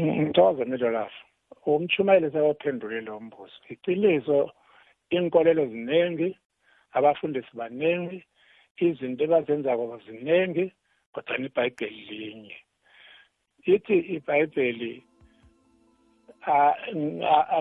Ngithokoze 0.00 0.64
midolafu 0.64 1.22
umchumayeli 1.66 2.30
sewaphendule 2.30 3.00
lo 3.00 3.20
mbuzo. 3.20 3.52
Iqiniso 3.68 4.50
inkolelo 5.10 5.66
ziningi 5.66 6.38
abafundisi 6.92 7.52
baningi 7.54 8.24
izinto 8.76 9.24
ebazenzako 9.24 10.00
ziningi 10.06 10.72
kodwa 11.12 11.38
ibhayibheli 11.38 12.02
linye. 12.10 12.56
Ithi 13.64 13.98
ibhayibheli 14.16 15.04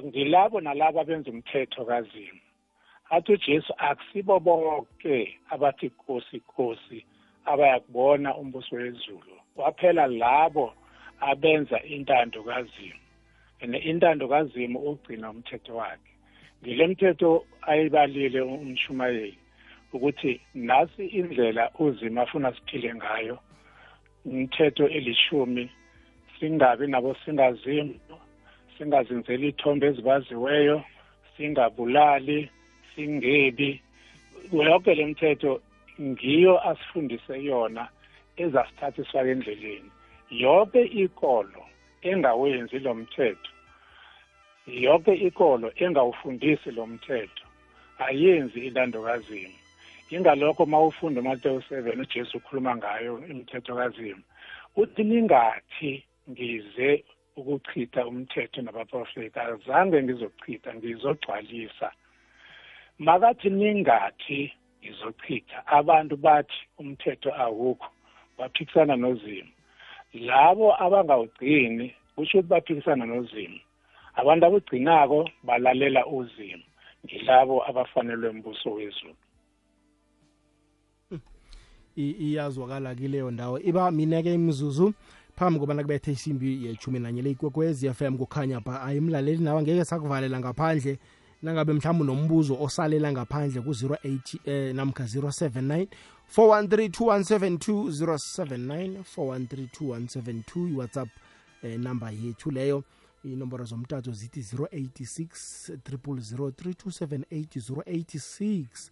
ngilabo 0.05 0.61
nalabo 0.61 0.99
abenza 1.01 1.31
umthetho 1.31 1.85
kazimu 1.85 2.41
athi 3.11 3.33
ujesu 3.33 3.73
akusibo 3.77 4.39
bonke 4.39 5.37
abathi 5.49 5.89
kosi 5.89 6.39
kosi 6.39 7.05
abayakubona 7.45 8.35
umbuso 8.35 8.75
wezulu. 8.75 9.35
Kwaphela 9.55 10.07
labo 10.07 10.73
abenza 11.19 11.77
intando 11.83 12.43
kazimu. 12.43 13.01
And 13.61 13.75
intando 13.75 14.27
kazimu 14.27 14.79
ugcina 14.79 15.29
umthetho 15.29 15.75
wakhe. 15.75 16.11
Ngile 16.63 16.87
mthetho 16.87 17.45
ayibalile 17.61 18.41
umshumayeli 18.41 19.37
ukuthi 19.93 20.41
nasi 20.53 21.05
indlela 21.05 21.71
uzima 21.79 22.21
afuna 22.21 22.53
siphile 22.55 22.95
ngayo 22.95 23.39
umthetho 24.25 24.87
elishumi 24.87 25.69
singabi 26.39 26.87
nabo 26.87 27.15
singazimbi 27.25 27.99
singazenzeli 28.77 29.47
ithombe 29.47 29.87
ezibaziweyo 29.87 30.83
singabulali 31.37 32.49
singebi 32.95 33.81
yonke 34.51 34.95
le 34.95 35.05
mthetho 35.05 35.61
ngiyo 36.01 36.69
asifundise 36.69 37.43
yona 37.43 37.87
ezasithatha 38.37 39.01
isifake 39.01 39.31
endleleni 39.31 39.91
yonke 40.43 40.81
ikolo 41.03 41.63
engawenzi 42.09 42.79
lo 42.79 42.93
mthetho 42.93 43.51
yonke 44.67 45.13
ikolo 45.13 45.71
engawufundisi 45.75 46.71
lo 46.71 46.85
mthetho 46.87 47.45
ayenzi 48.05 48.59
ilandokazimo. 48.59 49.53
Ingalokho 50.09 50.63
uma 50.63 50.81
ufunda 50.81 51.21
uMateyu 51.21 51.59
7 51.59 52.01
uJesu 52.01 52.37
ukhuluma 52.37 52.75
ngayo 52.75 53.23
imithetho 53.29 53.75
kazimu 53.75 54.23
uthi 54.75 55.03
ningathi 55.03 56.03
ngize 56.29 57.03
ukuchitha 57.35 58.07
umthetho 58.07 58.61
nabaprofeti 58.61 59.39
azange 59.39 60.03
ngizochitha 60.03 60.75
ngizogcwalisa 60.75 61.91
makathi 62.99 63.49
ningathi 63.49 64.53
ngizochitha 64.83 65.67
abantu 65.67 66.17
bathi 66.17 66.59
umthetho 66.79 67.31
awukho 67.35 67.87
baphikisana 68.37 68.95
nozimo. 68.95 69.49
Labo 70.13 70.83
abangawugcini 70.83 71.93
kusho 72.15 72.37
ukuthi 72.39 72.49
baphikisana 72.49 73.05
nozimo. 73.05 73.59
Abantu 74.15 74.45
abugcinako 74.45 75.29
balalela 75.43 76.05
uzimo 76.05 76.63
ngilabo 77.05 77.69
abafanelwe 77.69 78.29
umbuso 78.29 78.71
wezulu. 78.71 79.15
Iyazwakala 81.95 82.95
kileyo 82.95 83.31
ndawo. 83.31 83.59
Iba 83.59 83.91
mina-ke 83.91 84.33
imizuzu 84.33 84.93
phambi 85.35 85.59
kobana 85.59 85.81
kubethe 85.81 86.11
isimbi 86.11 86.65
yechumi 86.65 86.99
nanye 86.99 87.21
le 87.21 87.31
ikwekwezi 87.31 87.93
FM 87.93 88.17
kukhanya 88.17 88.61
pha 88.61 88.81
ayimlaleli 88.81 89.43
nawe 89.43 89.61
ngeke 89.61 89.85
sakuvalela 89.85 90.39
ngaphandle. 90.39 90.97
Nangabe 91.41 91.73
mhlawumbe 91.73 92.05
nombuzo 92.05 92.57
osalela 92.61 93.11
ngaphandle 93.11 93.61
ku-08 93.61 94.37
eh, 94.45 94.75
namkha 94.75 95.03
079 95.03 95.87
413 96.35 96.89
2172 97.57 99.03
413 99.15 100.69
iwhatsapp 100.69 101.09
eh, 101.63 101.79
number 101.79 102.13
yethu 102.13 102.51
leyo. 102.51 102.83
Inomboro 103.23 103.65
zomtato 103.65 104.11
zithi 104.11 104.39
086 104.39 105.77
000 105.77 106.51
3278 106.51 107.59
086 107.85 108.89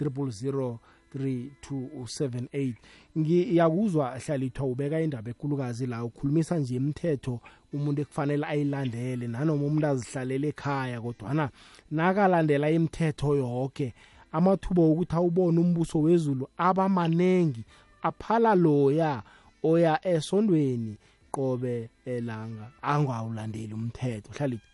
000 0.00 0.78
3278 1.18 2.74
ngiyakuzwa 3.18 4.18
hlalithwa 4.18 4.66
ubeka 4.66 5.00
indaba 5.00 5.30
ekhulukazi 5.30 5.86
la 5.86 6.04
ukhulumisa 6.04 6.58
nje 6.58 6.74
imithetho 6.76 7.40
umuntu 7.72 8.00
ekufanele 8.02 8.46
ayilandele 8.46 9.26
nanoma 9.28 9.64
umuntu 9.66 9.86
azihlalele 9.86 10.48
ekhaya 10.48 11.00
kodwana 11.00 11.50
nakalandela 11.90 12.70
imithetho 12.70 13.30
yonke 13.42 13.94
amathuba 14.32 14.82
okuthi 14.82 15.14
awubone 15.16 15.58
umbuso 15.60 15.98
wezulu 16.06 16.44
abamanengi 16.56 17.62
aphala 18.08 18.54
loya 18.54 19.22
oya 19.70 19.94
esondweni 20.12 20.94
qobe 21.34 21.90
elanga 22.06 22.66
angawulandeli 22.82 23.74
umthetho. 23.74 24.30
Hlalithi 24.36 24.70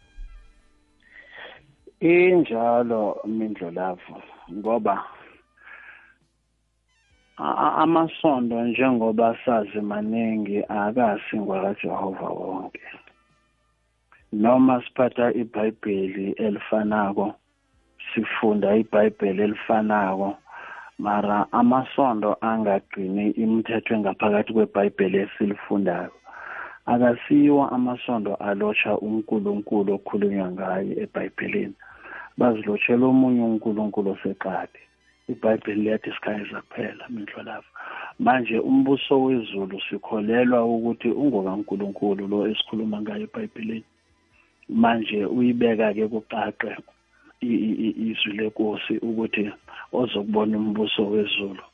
injalo 2.00 3.20
mindlolavu 3.24 4.22
ngoba 4.52 5.04
amasondo 7.36 8.64
njengoba 8.64 9.36
sazi 9.44 9.80
maningi 9.80 10.64
akasingwa 10.68 11.62
kaJehova 11.62 12.28
wonke. 12.28 12.80
Noma 14.32 14.82
siphatha 14.84 15.32
iBhayibheli 15.32 16.32
elifanako 16.32 17.34
sifunda 18.14 18.76
iBhayibheli 18.76 19.42
elifanako 19.42 20.38
mara 20.98 21.46
amasondo 21.52 22.36
angagcini 22.40 23.30
imithetho 23.30 23.94
engaphakathi 23.94 24.52
kweBhayibheli 24.52 25.18
esilifundayo 25.18 26.12
akasiwa 26.86 27.72
amasondo 27.72 28.34
alotsha 28.34 28.98
uNkulunkulu 28.98 29.94
okhulunywa 29.94 30.50
ngaye 30.52 30.92
eBhayibhelini. 31.02 31.74
Bazilotshela 32.38 33.06
omunye 33.06 33.42
uNkulunkulu 33.42 34.10
oseqadi. 34.10 34.80
Ibhayibheli 35.32 35.82
liyathi 35.82 36.10
sikhanyisa 36.12 36.62
kuphela 36.62 37.04
mindlolavu 37.08 37.70
manje 38.18 38.58
umbuso 38.58 39.14
wezulu 39.22 39.80
sikholelwa 39.86 40.64
ukuthi 40.64 41.08
ungokankulunkulu 41.08 42.22
lo 42.28 42.38
esikhuluma 42.50 43.00
ngayo 43.02 43.24
ebhayibhelini 43.28 43.88
manje 44.68 45.24
uyibeka-ke 45.36 46.04
kuqaqe 46.12 46.72
izwi 47.40 48.32
lenkosi 48.38 48.94
ukuthi 48.98 49.50
ozokubona 49.92 50.56
umbuso 50.58 51.02
wezulu. 51.12 51.64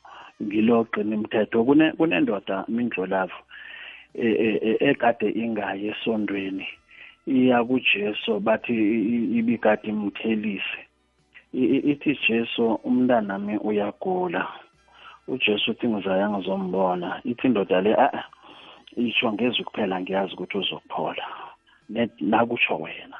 Ngilogcina 0.43 1.15
imithetho 1.15 1.63
kunendoda 1.97 2.65
mindlolavu 2.67 3.39
e, 4.13 4.27
e, 4.27 4.49
e, 4.69 4.71
ekade 4.89 5.29
ingayi 5.29 5.87
esondweni. 5.87 6.67
Iya 7.27 7.63
kujesu 7.63 8.39
bathi 8.39 8.73
ibikade 9.39 9.87
imthelise. 9.87 10.79
Ithi 11.53 12.17
Jesu 12.27 12.79
umntanami 12.83 13.57
uyagula. 13.57 14.47
uJesu 15.27 15.71
uthi 15.71 15.87
ngizaya 15.87 16.29
ngizombona 16.29 17.21
ithi 17.23 17.47
indoda 17.47 17.81
le 17.81 17.93
a 17.95 18.09
isho 18.95 19.33
ngezwe 19.33 19.63
kuphela 19.63 20.01
ngiyazi 20.01 20.33
ukuthi 20.33 20.57
uzokuphola. 20.57 21.25
Nakutsho 22.19 22.75
wena. 22.77 23.17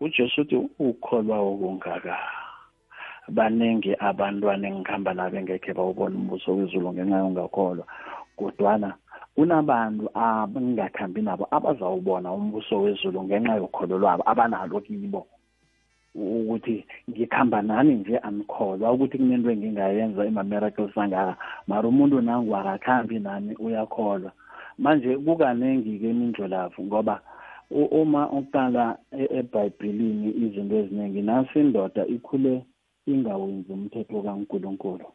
uJesu 0.00 0.40
uthi 0.40 0.56
ukholwa 0.78 1.38
okungaka 1.38 2.18
baningi 3.28 3.94
abantwana 3.98 4.68
engihamba 4.68 5.14
nabo 5.14 5.36
engekhe 5.36 5.72
bawubona 5.72 6.16
umbuso 6.18 6.56
wezulu 6.56 6.92
ngenxa 6.92 7.22
yongakholwa 7.22 7.86
kodwana 8.36 8.94
kunabantu 9.34 10.10
abangakhambi 10.14 11.22
nabo 11.22 11.46
abazawubona 11.50 12.32
umbuso 12.32 12.74
wezulu 12.82 13.22
ngenxa 13.22 13.54
yokholo 13.60 13.98
lwabo 13.98 14.22
abanalo 14.26 14.80
kibo. 14.80 15.26
Ukuthi 16.14 16.84
ngikhamba 17.10 17.62
nani 17.62 17.94
nje 17.94 18.18
anikholwa 18.18 18.92
ukuthi 18.92 19.18
kunento 19.18 19.50
engingayenza 19.50 20.26
ima-miracles 20.26 20.98
angaka. 20.98 21.36
Mara 21.66 21.88
umuntu 21.88 22.20
nangu 22.20 22.56
akakhambi 22.56 23.18
nami 23.18 23.54
uyakholwa. 23.54 24.32
Manje 24.78 25.16
kukaningi-ke 25.16 26.10
imindlolavu 26.10 26.82
ngoba 26.84 27.20
uma 27.70 28.30
uqala 28.30 28.98
e-, 29.12 29.30
ebhayibhelini 29.38 30.28
izinto 30.44 30.76
eziningi 30.76 31.22
nasi 31.22 31.60
indoda 31.60 32.06
ikhule 32.06 32.64
ingawenzi 33.06 33.72
umthetho 33.72 34.22
kankulunkulu. 34.22 35.06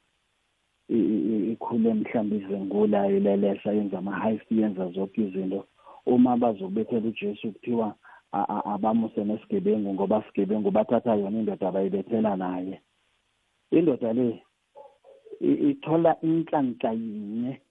Ikhule 1.52 1.94
mhlawumbe 1.94 2.36
izengula 2.38 3.08
ilelesa 3.08 3.72
yenza 3.72 3.98
ama-heist 3.98 4.52
yenza 4.52 4.90
zonke 4.90 5.22
izinto. 5.22 5.66
Uma 6.06 6.38
bazobethela 6.38 7.08
ujesu 7.08 7.52
kuthiwa 7.52 7.96
abamuse 8.74 9.22
nesigebengu 9.24 9.94
ngoba 9.94 10.24
sigebengu 10.26 10.72
bathatha 10.72 11.16
yona 11.16 11.40
indoda 11.40 11.72
bayibethela 11.72 12.36
naye. 12.36 12.82
Indoda 13.72 14.14
le 14.14 14.28
ithola 15.42 16.12
inhlanhla 16.22 16.92
yinye. 16.92 17.62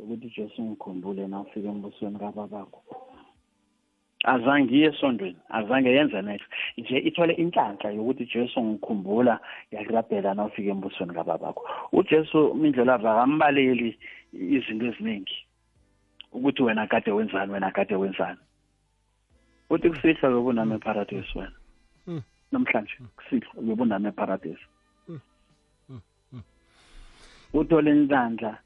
Ukuthi 0.00 0.32
Jesu 0.36 0.62
ngikhumbule 0.62 1.26
na 1.26 1.40
ufike 1.40 1.68
embusweni 1.68 2.18
kababakho 2.18 2.80
azange 4.24 4.74
iye 4.74 4.88
esondweni 4.92 5.36
azange 5.48 5.90
yenze 5.96 6.22
next 6.22 6.46
nje 6.78 6.98
ithole 7.08 7.32
inhlanhla 7.32 7.90
yokuthi 7.90 8.24
Jesu 8.32 8.60
ngikhumbula 8.62 9.40
yakurabhela 9.72 10.34
na 10.34 10.44
ufike 10.44 10.68
embusweni 10.68 11.14
kababakho 11.14 11.62
uJesu 11.92 12.54
mindlela 12.54 12.94
akambaleli 12.94 13.98
izinto 14.32 14.86
eziningi. 14.86 15.36
Ukuthi 16.32 16.62
wena 16.62 16.86
kade 16.86 17.10
wenzani 17.10 17.52
wena 17.52 17.70
kade 17.70 17.94
wenzani. 17.96 18.38
Uthi 19.70 19.90
kusihla 19.90 20.30
bebunami 20.30 20.74
eparadise 20.74 21.38
wena. 21.38 21.56
Hmm. 22.04 22.22
namhlanje 22.52 22.94
kusihla 23.16 23.62
bebunami 23.62 24.08
eparadise. 24.08 24.64
Hmm. 25.06 25.20
hmm. 26.30 26.42
uthole 27.54 27.90
inhlanhla 27.90 28.58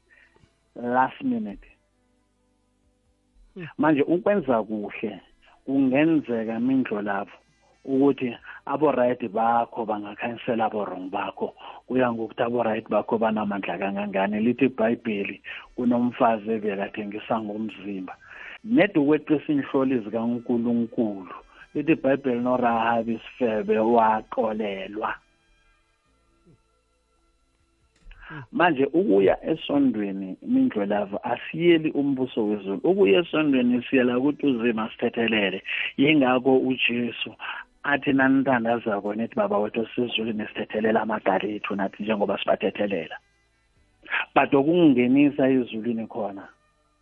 last 0.75 1.21
minute. 1.21 1.67
Manje 3.77 4.01
ukwenza 4.01 4.63
kuhle 4.63 5.21
kungenzeka 5.65 6.59
mindlo 6.59 7.01
lapho 7.01 7.37
ukuthi 7.85 8.35
abo-right 8.65 9.29
bakho 9.29 9.85
bangakhansela 9.85 10.65
abo-wrong 10.65 11.09
bakho. 11.09 11.53
Kuya 11.87 12.11
ngokuthi 12.11 12.43
abo-right 12.43 12.89
bakho 12.89 13.17
banamandla 13.17 13.77
kangangani 13.77 14.39
lithi 14.39 14.65
ibhayibheli 14.65 15.41
kunomfazi 15.75 16.49
ebekathengisa 16.51 17.39
ngomzimba. 17.41 18.17
Nedokweqisa 18.65 19.53
inhloli 19.53 19.99
zikankulunkulu. 19.99 21.35
Lithi 21.73 21.91
ibhayibheli 21.91 22.39
norahabi 22.39 23.13
isifebe 23.13 23.79
waqolelwa. 23.79 25.13
Manje 28.51 28.85
ukuya 28.85 29.35
esondweni 29.51 30.37
mindlwelava 30.41 31.23
asiyeli 31.23 31.91
umbuso 31.91 32.47
wezulu. 32.47 32.81
Ukuya 32.83 33.19
esondweni 33.19 33.83
siyela 33.89 34.17
ukuthi 34.17 34.45
uzima 34.47 34.89
sithethelele 34.89 35.63
yingakho 35.97 36.57
ujesu 36.57 37.35
athi 37.83 38.13
nanitandazako 38.13 39.13
nithi 39.13 39.35
baba 39.35 39.57
wethu 39.57 39.87
sizulwini 39.95 40.47
sithethelela 40.47 41.01
amagari 41.01 41.55
ethu 41.55 41.75
nathi 41.75 42.03
njengoba 42.03 42.37
sibathethelela. 42.37 43.17
But 44.35 44.53
okungenisa 44.53 45.49
ezulwini 45.49 46.07
khona 46.07 46.47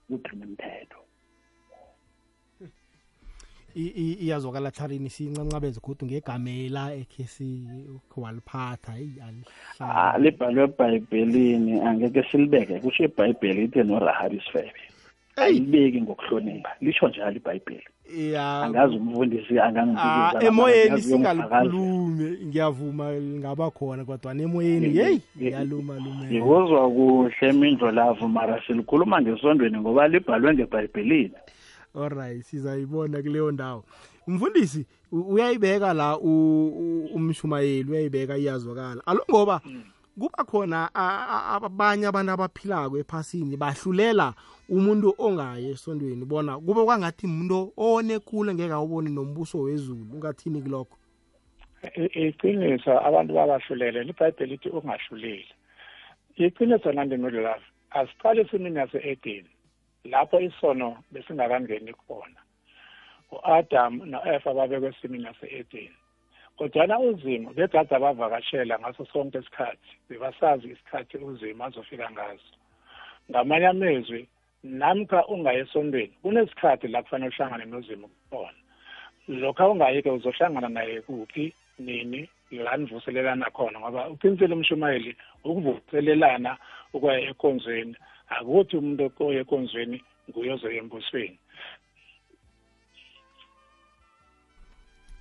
ugcina 0.09 0.45
imithetho. 0.45 0.97
I- 0.97 0.99
i- 0.99 1.02
iyazwakala 3.75 4.71
tharini 4.71 5.09
sincancabeze 5.09 5.79
kodwa 5.79 6.07
ngegamela 6.07 6.93
ekhe 6.93 7.23
siwaliphatha 7.23 8.91
heyi 8.91 9.15
Ah, 9.79 10.13
alihlala 10.13 10.17
libhalwe 10.17 10.63
ebhayibhelini 10.63 11.81
angeke 11.81 12.23
silibeke. 12.31 12.79
Kusho 12.79 13.03
ibhayibheli 13.03 13.63
ithe 13.63 13.83
norahabi 13.83 14.37
isifebe 14.37 14.81
ayibeki 15.35 16.01
ngokuhlonipha. 16.01 16.69
Lisho 16.81 17.07
njalo 17.07 17.35
ibhayibheli. 17.35 17.83
Ya. 18.33 18.61
Angazi 18.61 18.95
umfundisi 18.95 19.59
Ah, 19.59 19.63
angangibikiza 19.65 20.47
emoyeni 20.47 21.01
singalikhulumi 21.01 22.37
ngiyavuma 22.45 23.11
lingaba 23.11 23.71
khona 23.71 24.05
kodwa 24.05 24.35
emoyeni 24.35 24.97
yeyi 24.97 25.21
ngiyaluma 25.37 25.93
lumela 25.95 26.31
ngikuzwa 26.31 26.89
kuhle 26.91 27.51
mindlo 27.51 27.91
lavo 27.91 28.27
mara 28.27 28.61
silikhuluma 28.67 29.21
ngesondweni 29.21 29.77
ngoba 29.79 30.07
libhalwe 30.07 30.53
ngebhayibhelini. 30.53 31.33
Alright 31.95 32.41
sizayibona 32.43 33.21
kuleyo 33.21 33.51
ndawo. 33.51 33.83
Mfundisi 34.27 34.85
u- 35.11 35.33
uyayibeka 35.33 35.93
la 35.93 36.17
umshumayeli 36.17 37.91
uyayibeka 37.91 38.37
iyazwakala. 38.37 39.01
Alo 39.05 39.25
ngoba 39.31 39.61
kuba 40.19 40.43
khona 40.43 40.89
abanye 40.95 42.07
abantu 42.07 42.31
abaphilako 42.31 42.97
ephasini 42.97 43.57
bahlulela 43.57 44.33
umuntu 44.69 45.13
ongayi 45.17 45.69
esondweni. 45.71 46.25
Bona 46.25 46.57
kube 46.59 46.85
kwangathi 46.85 47.25
umuntu 47.25 47.73
onekule 47.77 48.53
ngeke 48.53 48.73
awuboni 48.73 49.09
nombuso 49.09 49.59
wezulu 49.59 50.05
ungathini 50.13 50.61
kulokho? 50.61 50.97
Iqiniso 52.15 52.91
abantu 53.07 53.33
babahlulele 53.33 54.03
libhayibheli 54.03 54.51
lithi 54.51 54.69
ungahluleli. 54.69 55.47
Iqiniso 56.37 56.91
nandimilo 56.91 57.41
lavo 57.41 57.61
asiqale 57.91 58.41
esimini 58.41 58.77
yase-edeni 58.79 59.49
lapho 60.05 60.39
isono 60.39 61.03
besingakangeni 61.11 61.93
khona. 61.93 62.39
U-adam 63.31 63.93
no-efa 64.11 64.53
babekwe 64.53 64.89
esimini 64.89 65.25
yase-edeni 65.25 65.97
kodwana 66.57 66.99
uzimo 66.99 67.49
begade 67.53 67.95
abavakashela 67.95 68.79
ngaso 68.79 69.05
sonke 69.05 69.37
isikhathi 69.39 69.91
bebasazi 70.09 70.67
isikhathi 70.67 71.17
uzimo 71.17 71.65
azofika 71.65 72.11
ngaso. 72.11 72.53
Ngamanye 73.29 73.67
amezwi 73.67 74.27
namkha 74.63 75.25
ungaye 75.27 75.59
esondweni 75.59 76.13
kunesikhathi 76.21 76.87
la 76.87 77.03
kufanele 77.03 77.31
uhlangane 77.33 77.65
nozimo 77.65 78.09
khona. 78.29 78.59
Lokho 79.27 79.71
ungayi-ke 79.71 80.11
uzohlangana 80.11 80.69
naye 80.69 81.01
kuphi 81.01 81.53
nini 81.79 82.29
la 82.51 82.77
nivuselelana 82.77 83.49
khona 83.51 83.79
ngoba 83.79 84.09
uqinisele 84.09 84.53
umshumayeli 84.53 85.15
ukuvuselelana 85.43 86.57
ukuya 86.93 87.19
enkonzweni 87.27 87.95
akuthi 88.39 88.77
umuntu 88.77 89.11
oye 89.19 89.39
enkonzweni 89.39 89.97
nguye 90.29 90.51
ozoya 90.53 90.77
embusweni 90.81 91.39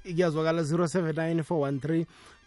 kuyazwakala 0.02 0.62
079 0.62 1.42
413 1.42 2.04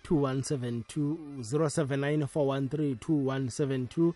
2172 0.10 1.16
079 1.40 2.28
413 2.36 2.96
2172 2.96 4.14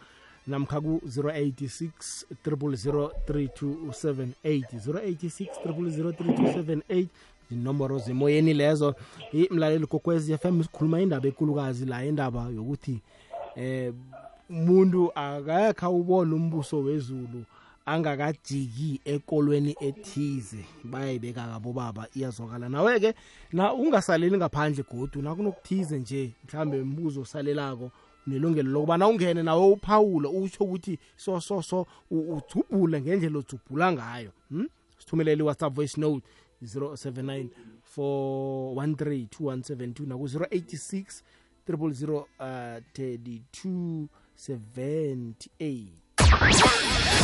namkha 0.48 0.82
ku-086 0.82 2.26
000 2.46 3.10
3278 3.28 4.80
086 4.88 5.48
000 5.66 6.12
3278 6.12 7.08
inomboro 7.52 7.98
zemoyeni 7.98 8.54
lezo. 8.54 8.96
Imlaleli 9.32 9.86
kokwezi 9.88 10.38
FM 10.38 10.64
sikhuluma 10.64 11.02
indaba 11.02 11.28
ekulukazi 11.28 11.86
la 11.86 12.06
indaba 12.06 12.50
yokuthi 12.50 13.02
eh 13.56 13.94
umuntu 14.50 15.12
akakha 15.16 15.90
ubona 15.90 16.36
umbuso 16.36 16.80
wezulu 16.80 17.44
angakajiki 17.86 19.02
ekolweni 19.06 19.76
ethize 19.80 20.66
bayayibeka 20.84 21.48
kabo 21.48 21.74
baba 21.74 22.08
iyazwakala 22.16 22.70
nawe-ke 22.70 23.14
na 23.54 23.74
ungasaleli 23.74 24.38
ngaphandle 24.38 24.84
godu 24.92 25.22
nakunokuthize 25.22 26.00
nje 26.00 26.32
mhlambe 26.46 26.84
mbuzo 26.84 27.22
osalelako 27.22 27.92
unelungelo 28.28 28.70
lokuba 28.72 28.98
na 28.98 29.08
ungene 29.08 29.44
nawe 29.44 29.66
uphawule 29.72 30.28
utsho 30.28 30.64
ukuthi 30.64 31.00
so 31.18 31.42
so 31.42 31.62
so 31.62 31.86
u- 32.12 32.36
udzubhule 32.38 33.02
ngendlela 33.02 33.40
odzubhula 33.40 33.92
ngayo 33.92 34.32
hmm? 34.50 34.68
sithumelele 35.00 35.44
i-whatsapp 35.44 35.74
voice 35.74 36.02
note 36.02 36.26
079 36.64 37.48
413 37.98 39.26
2172 39.28 40.08
naku-086 40.08 41.22
000 41.70 42.14
uh, 42.14 42.26
32 42.40 44.06
78 44.40 45.88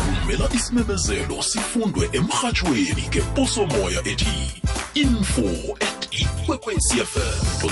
vumela 0.05 0.49
isimemezelo 0.53 1.43
sifundwe 1.43 2.09
emrhatshweni 2.13 3.07
ngeposomoya 3.07 4.07
ethi 4.07 4.61
info 4.93 5.77
at 5.79 6.07
ikwekwecfm 6.11 7.59
co 7.61 7.69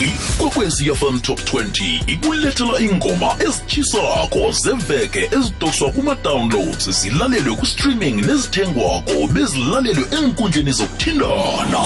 ikwekwezi 0.00 0.94
fm 0.94 1.20
top 1.20 1.40
20 1.54 2.00
ikulethela 2.06 2.80
ingoma 2.80 3.36
ezitshisako 3.46 4.52
zeveke 4.52 5.30
ezidoswa 5.38 5.90
kuma-downloads 5.90 6.90
zilalelwe 6.90 7.56
ku-streaming 7.56 8.12
nezithengwako 8.26 9.26
bezilalelwe 9.32 10.06
enkundleni 10.18 10.72
zokuthindana 10.72 11.80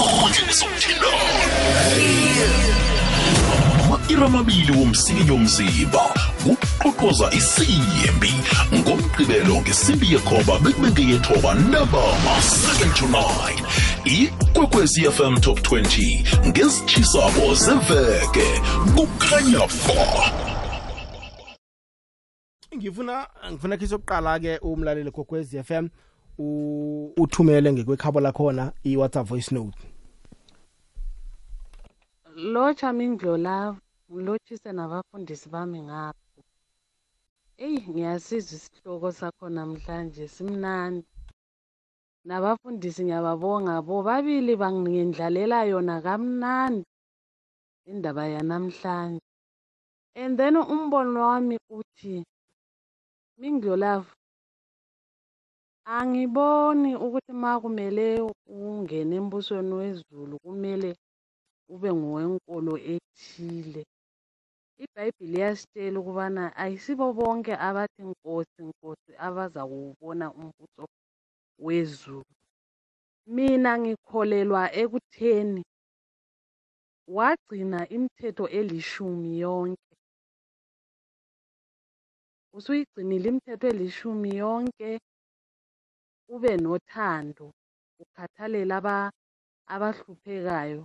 ama-iri 3.84 4.24
amabili 4.24 4.72
womsikinyo 4.72 5.36
mzimba 5.38 6.14
kuqoqoza 6.44 7.26
isiyembi 7.38 8.32
ngomgqibelo 8.78 9.54
ngesimbi 9.60 10.06
yekhoba 10.12 10.58
bekube 10.64 10.88
ngeyethoba 10.90 11.54
nabama 11.54 12.34
7 12.40 12.94
to 12.98 13.06
9 13.06 14.30
ikwekwezi 14.50 15.00
fm 15.10 15.34
top 15.40 15.58
20 15.58 16.48
ngezitshisako 16.48 17.54
zeveke 17.54 18.48
kukhanya 18.96 19.58
ba 19.58 20.04
ngifuna 22.76 23.26
ngifuna 23.50 23.76
khe 23.76 23.86
sokuqala-ke 23.86 24.58
umlaleli 24.62 25.10
kokwez 25.10 25.56
FM 25.66 25.88
u- 26.38 27.12
uthumele 27.16 27.72
ngekwekhabo 27.72 28.20
lakhona 28.20 28.72
i-whatsapp 28.84 29.26
voice 29.28 29.54
note. 29.54 29.78
Lotsha 32.36 32.92
mindlola 32.92 33.76
ngilotshise 34.12 34.72
nabafundisi 34.72 35.48
bami 35.48 35.82
ngapho 35.82 36.18
eyi 37.64 37.78
ngiyasizwa 37.88 38.54
isihloko 38.58 39.08
sakho 39.18 39.46
namhlanje 39.56 40.24
simnandi. 40.34 41.08
Nabafundisi 42.28 43.00
ngiyababonga 43.04 43.74
bobabili 43.86 44.52
bangendlalela 44.62 45.58
yona 45.70 45.96
kamnandi 46.06 46.84
indaba 47.90 48.24
yanamhlanje. 48.34 49.24
And 50.20 50.32
then 50.38 50.54
umbono 50.74 51.18
wami 51.30 51.56
uthi 51.78 52.14
mindlolavu 53.40 54.12
angiboni 55.96 56.90
ukuthi 57.04 57.32
ma 57.42 57.60
kumele 57.62 58.06
ungene 58.48 59.14
embusweni 59.20 59.72
wezulu 59.80 60.34
kumele 60.44 60.90
ube 61.72 61.88
ngowenkolo 61.98 62.74
ethile. 62.94 63.82
Ibhayibhili 64.84 65.36
iyasitshela 65.38 65.96
ukubana 66.00 66.42
ayisibo 66.62 67.06
bonke 67.18 67.52
abathi 67.68 68.02
nkosi 68.10 68.60
nkosi 68.68 69.12
abaza 69.26 69.60
kuwubona 69.70 70.26
umbuso 70.40 70.84
wezulu. 71.66 72.32
Mina 73.34 73.70
ngikholelwa 73.80 74.62
ekutheni 74.82 75.62
wagcina 77.16 77.80
imithetho 77.94 78.44
elishumi 78.58 79.30
yonke. 79.44 79.94
Usuyigcinile 82.56 83.26
imithetho 83.30 83.66
elishumi 83.72 84.30
yonke 84.42 84.90
ube 86.34 86.52
nothando 86.64 87.46
ukhathalele 88.02 88.74
aba 88.78 88.96
abahluphekayo 89.74 90.82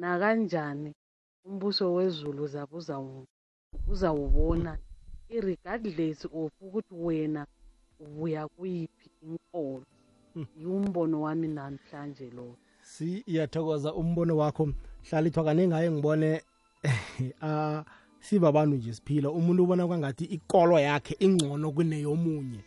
nakanjani? 0.00 0.90
Umbuso 1.44 1.94
wezulu 1.94 2.46
zabo 2.46 2.76
uzawu- 2.78 3.26
uzawubona 3.88 4.78
irregardless 5.28 6.24
of 6.24 6.52
ukuthi 6.60 6.94
wena 6.94 7.46
ubuya 8.00 8.48
kuyiphi 8.48 9.10
inkolo. 9.22 9.84
Yiwumbono 10.58 11.20
wami 11.22 11.48
namhlanje 11.48 12.30
lo. 12.30 12.56
Siyathokoza 12.82 13.94
umbono 13.94 14.36
wakho. 14.36 14.68
Hlalithwa 15.02 15.44
kaningi 15.44 15.72
haye 15.72 15.90
ngibone 15.90 16.42
uh, 17.42 17.80
siba 18.20 18.48
abantu 18.48 18.76
nje 18.76 18.92
siphila. 18.94 19.30
Umuntu 19.30 19.62
ubona 19.64 19.86
kwangathi 19.86 20.24
ikolo 20.24 20.78
yakhe 20.80 21.16
ingcono 21.18 21.72
kuneyomunye. 21.72 22.60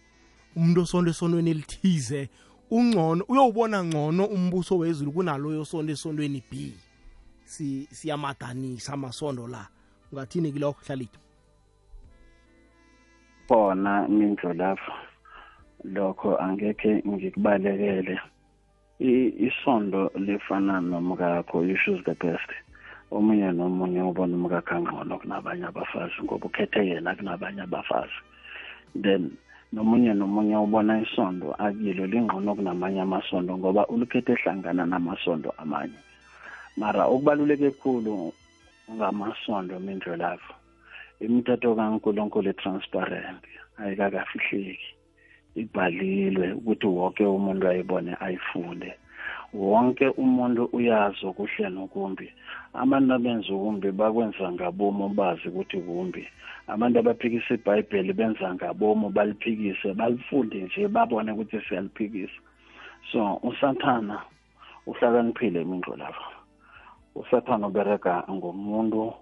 Umuntu 0.56 0.82
osonto 0.82 1.10
esondweni 1.10 1.50
elithize 1.52 2.30
ungcono 2.72 3.26
uyowubona 3.28 3.84
ngcono 3.84 4.26
umbuso 4.26 4.78
wezulu 4.78 5.12
kunaloyo 5.12 5.66
sonto 5.66 5.92
esondweni 5.92 6.44
b. 6.52 6.74
si 7.48 7.88
siyamadanisa 7.92 8.94
amasondo 8.94 9.48
la. 9.48 9.64
Ungathini 10.12 10.52
kilokho 10.52 10.82
hlalithwa 10.86 11.22
khona 13.48 14.08
mindlu 14.08 14.54
lapho. 14.54 14.92
Lokho 15.84 16.38
angekhe 16.38 17.04
ngikubalekele. 17.08 18.20
I- 19.00 19.34
isondo 19.48 20.12
lifana 20.16 20.82
nomkakho 20.82 21.64
you 21.64 21.78
choose 21.86 22.04
the 22.04 22.16
best. 22.16 22.50
Omunye 23.12 23.52
nomunye 23.52 24.02
ubona 24.02 24.36
umkakho 24.36 24.76
angcono 24.76 25.18
kunabanye 25.20 25.66
abafazi 25.66 26.14
ngoba 26.24 26.46
ukhethe 26.48 26.88
yena 26.88 27.16
kunabanye 27.16 27.62
abafazi. 27.62 28.18
Then 29.02 29.32
nomunye 29.72 30.14
nomunye 30.14 30.58
ubona 30.58 31.02
isondo 31.02 31.54
akilo 31.54 32.06
lingcono 32.08 32.56
kunamanye 32.56 33.02
amasondo 33.02 33.58
ngoba 33.58 33.88
ulukhethe 33.88 34.32
ehlangana 34.34 34.86
namasondo 34.86 35.54
amanye. 35.58 35.94
Mara 36.78 37.04
okubaluleke 37.06 37.72
khulu 37.82 38.34
ngamasondo 38.96 39.80
mindlu 39.80 40.16
lapho 40.16 40.54
imithetho 41.20 41.76
kaNkulunkulu 41.76 42.54
transparent 42.54 43.42
ayikakafihleki. 43.82 44.90
Ibhalilwe 45.62 46.48
ukuthi 46.54 46.88
wonke 46.88 47.24
umuntu 47.26 47.68
ayibone 47.68 48.14
ayifunde. 48.26 48.94
Wonke 49.54 50.08
umuntu 50.24 50.70
uyazi 50.78 51.26
okuhle 51.26 51.70
nokumbi. 51.70 52.28
Abantu 52.74 53.14
abenza 53.14 53.50
ukumbi 53.54 53.90
bakwenza 53.92 54.52
ngabomo 54.52 55.10
bazi 55.10 55.48
ukuthi 55.50 55.78
kumbi. 55.82 56.24
Abantu 56.68 57.00
abaphikisa 57.00 57.54
ibhayibheli 57.54 58.14
benza 58.14 58.54
ngabomo 58.54 59.10
baliphikise 59.10 59.94
balifunde 59.94 60.62
nje 60.62 60.88
babone 60.88 61.32
ukuthi 61.32 61.58
siyaliphikisa. 61.66 62.40
So 63.12 63.40
usathana 63.44 64.22
uhlakaniphile 64.86 65.62
imingxo 65.62 65.96
lapha 65.96 66.37
usathana 67.22 67.68
ubereka 67.68 68.24
ngomuntu 68.36 69.14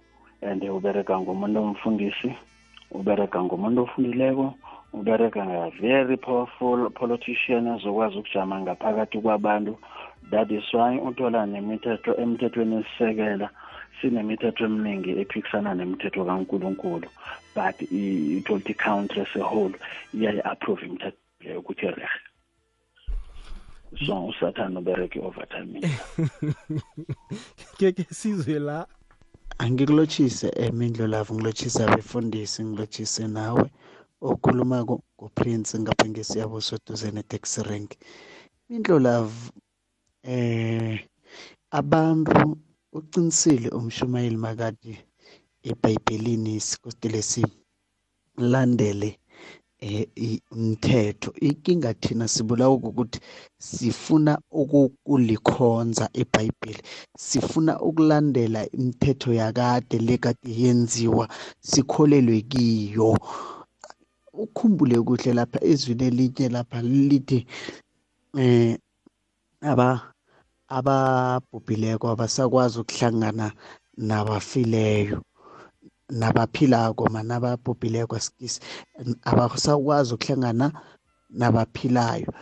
and 0.42 0.62
ubereka 0.78 1.20
ngomuntu 1.20 1.58
omfundisi 1.60 2.30
ubereka 2.90 3.38
ngomuntu 3.44 3.78
ofundileko 3.82 4.46
ubereka 4.98 5.40
nga-very 5.46 6.16
powerful 6.16 6.90
politician 6.90 7.66
ezokwazi 7.74 8.16
ukujama 8.18 8.60
ngaphakathi 8.60 9.18
kwabantu 9.24 9.72
that 10.30 10.50
is 10.50 10.66
why 10.74 10.92
uthola 11.08 11.46
nemithetho 11.46 12.12
emthethweni 12.22 12.76
esisekela 12.80 13.48
sinemithetho 13.98 14.64
eminingi 14.68 15.10
ephikisana 15.22 15.70
nemithetho 15.74 16.24
kankulunkulu 16.28 17.08
but 17.56 17.76
i-twenty 18.00 18.72
i-country 18.72 19.20
as 19.22 19.34
a 19.40 19.44
whole 19.50 19.74
iyayi-approve 20.14 20.82
imithetho 20.86 21.20
leyo 21.40 21.60
ukuthi 21.60 21.86
rehe 21.96 22.20
so 24.06 24.26
usathane 24.26 24.78
ubereke 24.78 25.18
i-overtime 25.18 25.80
keke 27.78 28.04
sizwe 28.10 28.58
la. 28.58 28.86
Angikulotshise 29.58 30.48
emindlo 30.64 31.06
lavo 31.06 31.34
ngilotshise 31.34 31.84
abefundisi 31.84 32.64
ngilotshise 32.64 33.24
nawe 33.36 33.64
okhulumako 34.20 34.94
nguprince 35.16 35.74
ngapha 35.82 36.06
ngesiyabo 36.08 36.60
soduze 36.60 37.08
ne-taxi 37.10 37.60
rank. 37.68 37.90
Mindlo 38.68 38.98
lavo 38.98 39.50
eh 40.34 41.00
abantu 41.70 42.58
uqinisile 42.98 43.68
umshumayeli 43.78 44.36
makade 44.36 44.92
ebhayibhelini 45.70 46.54
sikostele 46.68 47.20
silandele 47.30 49.08
eh 49.08 49.18
umthetho. 50.52 51.32
Inkinga 51.40 51.94
thina 51.94 52.28
sibulawa 52.28 52.74
ukuthi 52.74 53.20
sifuna 53.58 54.38
ukulikhonza 54.50 56.08
ibhayibheli 56.12 56.82
sifuna 57.18 57.80
ukulandela 57.80 58.70
imithetho 58.72 59.32
yakade 59.34 59.98
lekade 59.98 60.50
yenziwa 60.62 61.28
sikholelwe 61.60 62.40
kiyo. 62.40 63.18
Ukhumbule 64.32 65.00
kuhle 65.00 65.32
lapha 65.32 65.64
ezwini 65.64 66.04
elinye 66.04 66.48
lapha 66.48 66.82
lithi 66.82 67.46
eh 68.38 68.76
aba 69.60 70.12
ababhubhileko 70.68 72.08
abasakwazi 72.08 72.80
ukuhlangana 72.80 73.52
nabafileyo. 73.96 75.22
Nabaphilako 76.10 77.08
mana 77.10 77.36
ababhubhileko 77.36 78.16
asikisi 78.16 78.60
abasakwazi 79.24 80.14
ukuhlangana 80.14 80.72
nabaphilayo. 81.30 82.32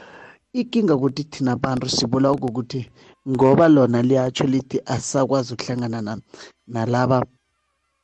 Ikinga 0.52 0.94
ukuthi 0.94 1.24
thina 1.24 1.52
abantu 1.52 1.88
sibulawa 1.88 2.36
ukuthi 2.36 2.90
ngoba 3.28 3.68
lona 3.68 4.02
liyatsho 4.02 4.44
lithi 4.46 4.80
asisakwazi 4.86 5.54
ukuhlangana 5.54 6.02
na- 6.02 6.20
nalaba 6.66 7.26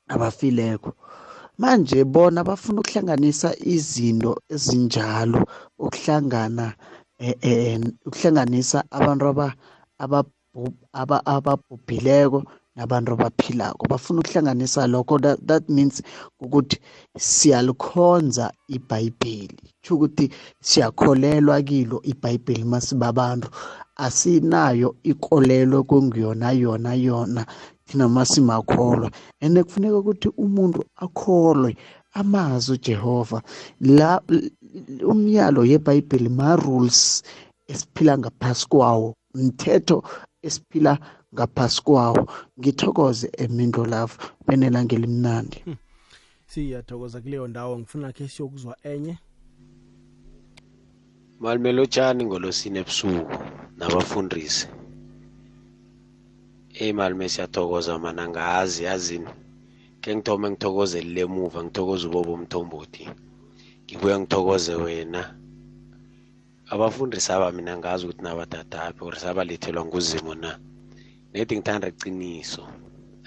abafileko 0.08 0.92
manje 1.58 2.04
bona 2.04 2.44
bafuna 2.44 2.80
ukuhlanganisa 2.80 3.54
izinto 3.74 4.32
ezinjalo 4.48 5.40
ukuhlangana 5.78 6.74
eh, 7.18 7.36
eh, 7.42 7.80
ukuhlanganisa 8.06 8.84
abantu 8.90 9.24
aba 9.28 9.46
ababhu- 9.98 10.74
aba- 10.92 11.26
ababhubhileko 11.26 12.42
nabantu 12.80 13.12
abaphilako 13.12 13.86
bafuna 13.90 14.20
ukuhlanganisa 14.20 14.86
lokho. 14.86 15.18
That, 15.18 15.38
that 15.46 15.68
means 15.68 16.02
ukuthi 16.40 16.78
siyalikhonza 17.18 18.52
ibhayibheli. 18.68 19.58
Tsho 19.82 19.94
ukuthi 19.94 20.30
siyakholelwa 20.60 21.62
kilo 21.62 22.00
ibhayibheli 22.02 22.64
masibabantu 22.64 23.48
asinayo 23.96 24.96
ikolelo 25.02 25.84
kungiyona 25.84 26.52
yona 26.52 26.94
yona 26.94 27.46
thina 27.86 28.08
masimakholwa 28.08 29.10
and 29.40 29.58
kufuneka 29.64 29.98
ukuthi 29.98 30.28
umuntu 30.36 30.84
akholwe 30.96 31.76
amazi 32.12 32.72
uJehova. 32.72 33.42
La 33.80 34.22
umyalo 35.04 35.64
yebhayibheli 35.64 36.28
ma 36.28 36.56
rules 36.56 37.22
esiphila 37.68 38.18
ngaphasi 38.18 38.66
kwawo 38.68 39.14
mthetho 39.34 40.02
esiphila 40.42 40.98
ngaphasi 41.34 41.82
kwawo 41.82 42.22
ngithokoze 42.58 43.26
emindlo 43.42 43.84
lavo 43.86 44.16
benelanga 44.46 44.94
elimnandi 44.98 45.58
siyathokoza 46.50 47.20
kuleyo 47.20 47.46
ndawo 47.48 47.78
ngifuna 47.78 48.12
khe 48.12 48.28
siyokuzwa 48.28 48.76
enye 48.92 49.16
Malumelotshani 51.40 52.22
ngolosini 52.24 52.78
ebusuku 52.82 53.36
nabafundisi. 53.78 54.66
Hey 56.76 56.92
malume 56.92 57.28
siyathokoza 57.32 57.98
mana 57.98 58.28
ngazi 58.28 58.84
yazini. 58.84 59.30
Ke 60.02 60.10
ngithome 60.16 60.46
ngithokozelele 60.50 61.20
emuva 61.26 61.64
ngithokoze 61.64 62.04
ubobo 62.06 62.32
umthombothi. 62.34 63.04
Ngibuya 63.84 64.16
ngithokoze 64.20 64.74
wena. 64.84 65.22
Abafundisi 66.72 67.32
aba 67.32 67.52
mina 67.56 67.72
ngazi 67.78 68.04
ukuthi 68.04 68.22
nabatataphi 68.22 69.00
or 69.04 69.16
sabalethelwa 69.16 69.84
nguzimo 69.84 70.34
na. 70.34 70.50
Nedi 71.32 71.56
ngithanda 71.56 71.88
iqiniso 71.88 72.64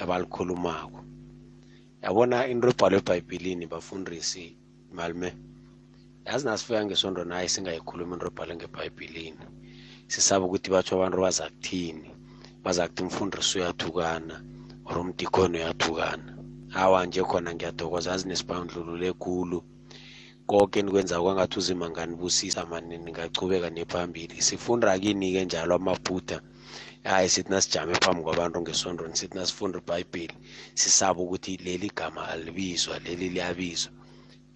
abalikhulumako. 0.02 1.00
Yabona 2.04 2.48
into 2.52 2.68
ebhalwe 2.72 2.98
eBhayibhelini 3.00 3.66
bafundisi 3.74 4.46
malume. 4.92 5.30
yazi 6.28 6.46
nasifika 6.46 6.86
ngesondo 6.86 7.24
naye 7.24 7.48
singayikhulumi 7.54 8.14
into 8.14 8.28
ebhalwe 8.28 8.56
ngebhayibhelini 8.56 9.44
sisaba 10.12 10.46
ukuthi 10.46 10.70
batsho 10.74 10.96
abantu 10.96 11.18
baza 11.24 11.46
kuthini? 11.50 12.10
Baza 12.64 12.88
kuthi 12.88 13.04
umfundisi 13.04 13.58
uyathukana 13.60 14.36
or 14.86 14.98
umdikoni 15.00 15.58
uyathukana. 15.58 16.32
Awa 16.76 17.06
nje 17.06 17.24
khona 17.24 17.56
ngiyathokoza. 17.56 18.14
Azi 18.14 18.28
nesibandlululo 18.28 19.06
ekulu. 19.12 19.60
Konke 20.48 20.82
nikwenza 20.82 21.22
kwangathi 21.22 21.60
uzima 21.60 21.90
nganibusisa 21.90 22.66
mani 22.66 22.98
ningachubeka 22.98 23.70
nephambili. 23.70 24.42
Sifunda 24.42 25.00
kini-ke 25.00 25.46
njalo 25.46 25.76
amaphutha 25.76 26.42
hayi 27.04 27.30
sithi 27.30 27.50
nasijame 27.50 27.96
phambi 27.96 28.24
kwabantu 28.24 28.62
ngesondweni 28.62 29.16
sithi 29.16 29.38
nasifunda 29.38 29.80
ibhayibheli 29.80 30.36
sisaba 30.74 31.20
ukuthi 31.22 31.58
leli 31.58 31.92
gama 31.96 32.28
alibizwa 32.28 33.00
leli 33.00 33.30
liyabizwa. 33.30 33.92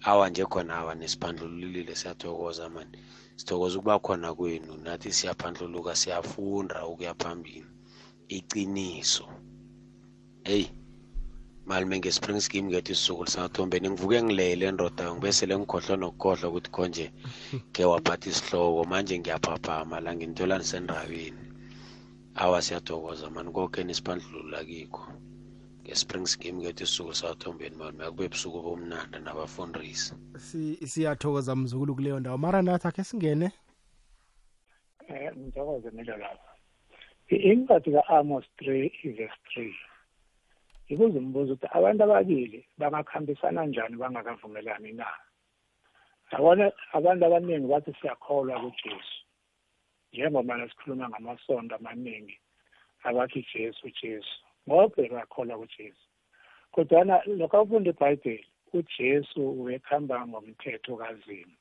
Awa 0.04 0.30
nje 0.30 0.44
khona 0.44 0.76
awa 0.76 0.94
nesiphandlululile 0.94 1.94
siyathokoza 1.94 2.68
mani 2.68 2.98
sithokoza 3.36 3.78
ukuba 3.78 3.98
khona 3.98 4.34
kwenu 4.34 4.76
nathi 4.76 5.12
siyaphandluluka 5.12 5.96
siyafunda 5.96 6.86
ukuya 6.86 7.14
phambili. 7.14 7.66
Iqiniso. 8.28 9.28
Hey 10.44 10.66
malume 11.66 11.98
nge-spring 11.98 12.40
scheme 12.40 12.68
ngethi 12.68 12.92
isisukulu 12.92 13.30
sangathombeni 13.30 13.90
ngivuke 13.90 14.22
ngilele 14.22 14.72
ndoda 14.72 15.14
ngibesele 15.14 15.58
ngikhohlwa 15.58 15.96
nokukhohlwa 15.96 16.48
ukuthi 16.48 16.70
konje 16.70 17.12
ke 17.72 17.84
waphatha 17.84 18.30
isihloko. 18.30 18.84
Manje 18.84 19.18
ngiyaphaphama 19.18 20.00
la 20.00 20.14
nginithola 20.16 20.58
nisendabeni 20.58 21.47
awa 22.44 22.62
siyathokoza 22.62 23.30
mani 23.30 23.50
konke 23.52 23.84
nisiphandlulula 23.84 24.64
kikho 24.64 25.04
nge-spring 25.84 26.26
scheme 26.26 26.58
ngethi 26.62 26.82
isisukulu 26.84 27.14
sangathombeni 27.14 27.76
malume 27.76 28.04
akube 28.04 28.24
ebusuku 28.24 28.58
bomnanda 28.62 29.18
nabafundisi. 29.18 30.14
Si- 30.36 30.76
siyathokoza 30.86 31.56
mzukulu 31.56 31.94
kuleyo 31.94 32.20
ndawo. 32.20 32.38
Mara 32.38 32.62
nathi 32.62 32.88
akhe 32.88 33.04
singene? 33.04 33.48
Eh 35.08 35.32
ngithokoze 35.36 35.90
milo 35.90 36.16
lapha. 36.16 36.50
Incwadi 37.28 37.90
ka-amos 37.92 38.44
3 38.60 39.12
verse 39.16 39.40
3 39.56 39.74
ibuza 40.88 41.18
umbuzo 41.18 41.52
ukuthi 41.52 41.66
abantu 41.78 42.02
ababili 42.04 42.66
bangakhambisana 42.78 43.66
njani 43.66 43.96
bangakavumelani 43.96 44.92
na? 44.92 45.06
Yabona 46.32 46.72
abantu 46.92 47.24
abaningi 47.26 47.66
bathi 47.68 47.92
siyakholwa 48.00 48.60
kujesu. 48.60 49.17
Njengoba 50.12 50.68
sikhuluma 50.68 51.08
ngamasondo 51.08 51.76
amaningi 51.76 52.36
abathi 53.04 53.46
jesu 53.54 53.90
jesu. 54.02 54.36
Ngobe 54.68 55.08
bakholwa 55.08 55.58
kujesu. 55.58 56.06
Kodwana 56.72 57.22
lokho 57.26 57.56
akufunda 57.58 57.90
ibhayibheli 57.90 58.46
ujesu 58.72 59.40
ubekuhamba 59.60 60.26
ngomthetho 60.28 60.96
kazimu 60.96 61.56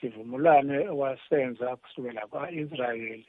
sivumelwane 0.00 0.78
wasenza 1.00 1.76
kusukela 1.76 2.26
kwa-israyeli 2.26 3.26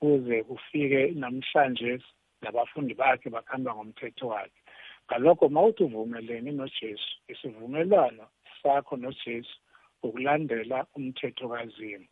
kuze 0.00 0.42
kufike 0.48 1.00
namhlanje 1.20 2.00
nabafundi 2.42 2.94
bakhe 2.94 3.30
bakhamba 3.30 3.74
ngomthetho 3.74 4.28
wakhe. 4.28 4.60
Ngalokho 5.06 5.46
uma 5.46 5.62
uthi 5.62 5.82
uvumelene 5.84 6.50
nojesu 6.52 7.12
isivumelwano 7.28 8.24
sakho 8.62 8.96
nojesu 8.96 9.56
ukulandela 10.02 10.86
umthetho 10.96 11.48
kazimu 11.48 12.06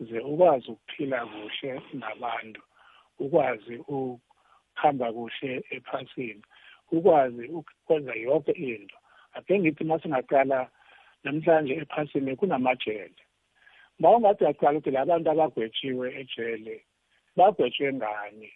ze 0.00 0.18
ukwazi 0.20 0.70
ukuphila 0.70 1.26
kuhle 1.26 1.82
nabantu 1.92 2.62
ukwazi 3.18 3.76
ukuhamba 3.76 5.12
kuhle 5.12 5.64
ephasini 5.70 6.42
ukwazi 6.92 7.44
ukwenza 7.48 8.14
yonke 8.14 8.52
into. 8.52 8.96
Ake 9.34 9.58
ngithi 9.58 9.84
uma 9.84 9.98
singaqala 10.00 10.70
namhlanje 11.24 11.74
ephasini 11.74 12.36
kunamajele. 12.36 13.20
Ma 13.98 14.16
ungathi 14.16 14.44
uyaqala 14.44 14.78
ukuthi 14.78 14.90
labantu 14.90 15.30
abagwetshiwe 15.30 16.06
ejele 16.20 16.84
bagwetshwe 17.36 17.92
ngani? 17.92 18.50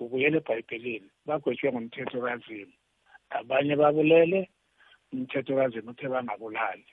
Ubuyela 0.00 0.36
ebhayibhelini 0.40 1.08
bagwetshwe 1.26 1.72
ngomthetho 1.72 2.18
kazimu. 2.24 2.72
Abanye 3.30 3.76
babulele 3.76 4.40
umthetho 5.12 5.52
kazimu 5.56 5.90
uthe 5.90 6.08
bangabulali. 6.08 6.86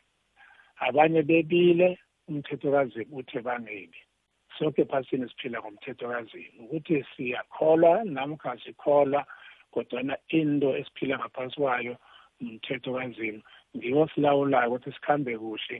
Abanye 0.86 1.21
bebile 1.23 2.00
umthetho 2.27 2.71
kazimu 2.71 3.17
uthe 3.17 3.39
bangebi 3.41 3.99
sonke 4.57 4.81
ephasini 4.81 5.29
siphila 5.29 5.59
ngomthetho 5.61 6.05
kazimu 6.09 6.59
ukuthi 6.63 7.05
siyakholwa 7.15 8.03
namkha 8.03 8.57
sikholwa 8.63 9.25
kodwana 9.71 10.17
into 10.29 10.69
esiphila 10.79 11.17
ngaphansi 11.17 11.55
kwayo 11.55 11.95
umthetho 12.41 12.93
kazimu 12.93 13.41
ngiwo 13.77 14.07
silawulayo 14.07 14.67
ukuthi 14.69 14.91
sikhambe 14.91 15.37
kuhle 15.37 15.77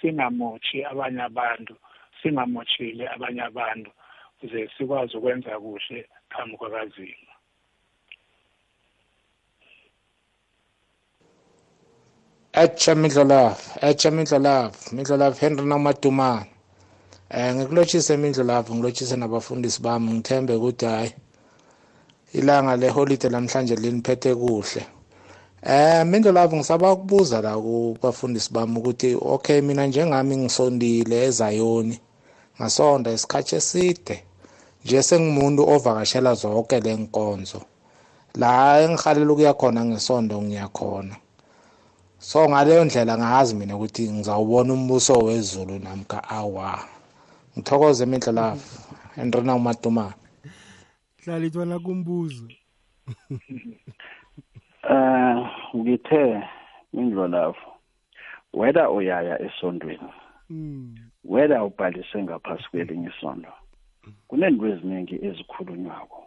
singamotshi 0.00 0.84
abanye 0.84 1.22
abantu 1.30 1.74
singamotshile 2.22 3.04
abanye 3.14 3.42
abantu 3.50 3.90
ze 4.50 4.68
sikwazi 4.76 5.16
ukwenza 5.16 5.60
kuhle 5.60 6.08
phambi 6.30 6.56
kwakazimu 6.56 7.28
Atsha 12.58 12.94
Mindlolavu, 12.94 13.78
atsha 13.80 14.10
Mindlolavu, 14.10 14.92
Mindlolavu 14.92 15.38
Henry 15.38 15.64
Namadumane. 15.64 16.46
Eh 17.30 17.54
ngikulotshise 17.54 18.16
Mindlolavu, 18.16 18.74
ngilotshise 18.74 19.16
nabafundisi 19.16 19.82
bami 19.82 20.12
ngithembe 20.12 20.54
ukuthi 20.54 20.86
hayi 20.86 21.12
ilanga 22.32 22.76
leholiday 22.76 23.30
namhlanje 23.30 23.76
liniphethe 23.76 24.34
kuhle. 24.34 24.82
Eh 25.62 26.06
Mindlolavu 26.06 26.56
ngisaba 26.56 26.92
ukubuza 26.92 27.42
la 27.42 27.56
kubafundisi 27.56 28.52
bami 28.52 28.78
ukuthi 28.78 29.14
okay 29.20 29.60
mina 29.60 29.86
njengami 29.86 30.36
ngisondile 30.36 31.24
eZayoni 31.26 32.00
ngasonda 32.60 33.12
isikhathi 33.12 33.54
eside 33.56 34.24
nje 34.84 35.02
sengimuntu 35.02 35.62
ovakashela 35.74 36.34
zonke 36.34 36.80
lenkonzo 36.80 37.60
la 38.34 38.80
engihalela 38.82 39.32
ukuya 39.32 39.54
khona 39.54 39.84
ngesondo 39.84 40.42
ngiyakhona 40.42 41.16
so 42.18 42.48
ngaleyo 42.48 42.84
ndlela 42.84 43.18
ngazi 43.18 43.54
mina 43.56 43.76
ukuthi 43.76 44.10
ngizawubona 44.12 44.72
umbuso 44.72 45.12
wezulu 45.18 45.78
namka 45.78 46.28
awa. 46.28 46.84
Ngithokoze 47.58 48.02
emindlelavu 48.04 48.62
endrina 49.16 49.54
umadumane. 49.54 50.14
Hlala 51.24 51.46
ithwana 51.46 51.78
kumbuzo. 51.78 52.48
Eh 54.90 55.36
ngithe 55.76 56.42
indlolavu 56.92 57.66
whether 58.52 58.88
uyaya 58.90 59.42
esondweni 59.42 60.12
Mm. 60.50 60.96
whether 61.24 61.60
ubhalise 61.62 62.22
ngaphasi 62.22 62.64
kwelinye 62.70 63.10
isondo 63.16 63.52
kunento 64.28 64.66
eziningi 64.66 65.16
ezikhulunywako. 65.26 66.24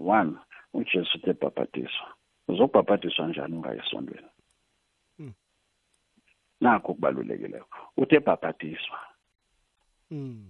One 0.00 0.32
ujesu 0.74 1.18
uthe 1.18 1.32
bhabhadiswa 1.32 2.06
uzokubhabhadiswa 2.48 3.26
njani 3.28 3.54
ungayi 3.56 3.78
esondweni? 3.78 4.26
Mm. 4.26 4.39
Nakho 6.60 6.94
kubalulekileko 6.94 7.68
uthe 7.96 8.18
bhabhadiswa 8.20 8.98
Mm. 10.10 10.44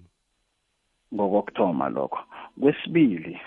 ngokokuthoma 1.15 1.89
lokho. 1.89 2.21
Kwesibili 2.61 3.41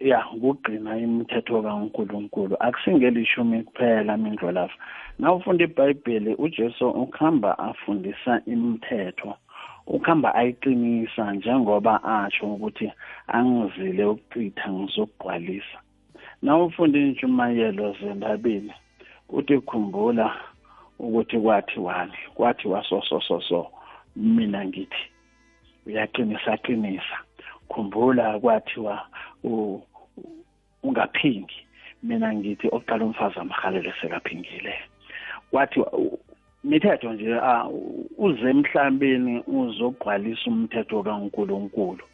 ya 0.00 0.20
kugcina 0.40 0.98
imithetho 0.98 1.62
kaNkuluNkulu 1.62 2.56
akusingelishumi 2.60 3.62
kuphela 3.62 4.16
mindlolavu 4.16 4.74
nawufunda 5.18 5.64
ibhayibheli 5.64 6.34
ujesu 6.34 6.88
ukuhamba 6.90 7.58
afundisa 7.58 8.42
imithetho 8.46 9.34
ukuhamba 9.86 10.34
ayiqinisa 10.34 11.32
njengoba 11.32 12.04
atsho 12.04 12.46
ukuthi 12.54 12.92
angizile 13.36 14.04
ukucitha 14.04 14.72
ngizokugcwalisa. 14.72 15.78
Nawufunda 16.42 16.98
intshumayelo 16.98 17.96
zendabeni 18.00 18.74
uthi 19.28 19.60
khumbula 19.60 20.34
ukuthi 20.98 21.38
kwathi 21.40 21.80
wani 21.80 22.18
kwathi 22.34 22.68
wasosososo 22.68 23.66
mina 24.16 24.64
ngithi 24.64 25.02
uyaqinisa 25.86 26.56
qinisa 26.56 27.16
khumbula 27.68 28.38
kwathiwa 28.40 29.06
u- 29.44 29.82
u- 30.16 30.44
ungaphingi 30.82 31.66
mina 32.02 32.34
ngithi 32.34 32.68
oqala 32.72 33.04
umfazi 33.04 33.38
amahalele 33.38 33.92
sekaphingile. 34.00 34.74
Kwathi 35.50 35.80
u- 35.80 36.18
imithetho 36.64 37.12
nje 37.12 37.34
ah, 37.34 37.68
uze 38.18 38.50
emhlabeni 38.50 39.42
uzogqwalisa 39.46 40.50
umthetho 40.50 41.02
kaNkuluNkulu. 41.02 42.04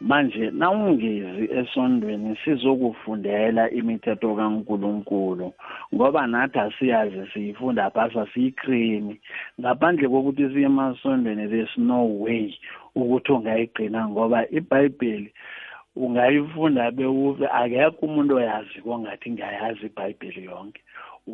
Manje 0.00 0.50
nawungezi 0.50 1.44
esondweni 1.58 2.36
sizokufundela 2.44 3.70
imithetho 3.70 4.34
kaNkuluNkulu 4.38 5.52
ngoba 5.94 6.26
nathi 6.26 6.58
asiyazi 6.58 7.22
siyifunda 7.32 7.90
phasa 7.90 8.26
siyikrimi 8.32 9.14
ngaphandle 9.60 10.08
kokuthi 10.08 10.44
siye 10.52 10.66
emasondweni 10.70 11.48
there's 11.50 11.74
no 11.78 12.00
way 12.22 12.54
ukuthi 12.94 13.32
ungayigcina 13.32 14.08
ngoba 14.08 14.38
ibhayibheli 14.58 15.30
ungayifunda 15.96 16.90
bewuve 16.90 17.46
akekho 17.60 18.06
umuntu 18.06 18.32
oyazi 18.36 18.78
kongathi 18.84 19.30
ngayazi 19.30 19.86
ibhayibheli 19.86 20.44
yonke. 20.44 20.80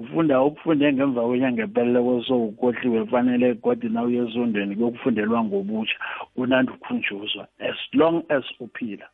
Ufunda 0.00 0.42
ukufunde 0.42 0.92
ngemva 0.92 1.22
kwenyanga 1.26 1.62
epheleleko 1.62 2.22
sowukhohliwe 2.26 3.06
fanele 3.06 3.54
godi 3.54 3.88
na 3.88 4.02
uye 4.02 4.18
esondweni 4.28 4.74
kuyokufundelwa 4.76 5.44
ngobutsha 5.44 5.96
kunandi 6.34 6.72
ukhunjuzwa 6.72 7.48
as 7.58 7.76
long 7.92 8.22
as 8.28 8.44
uphila. 8.60 9.06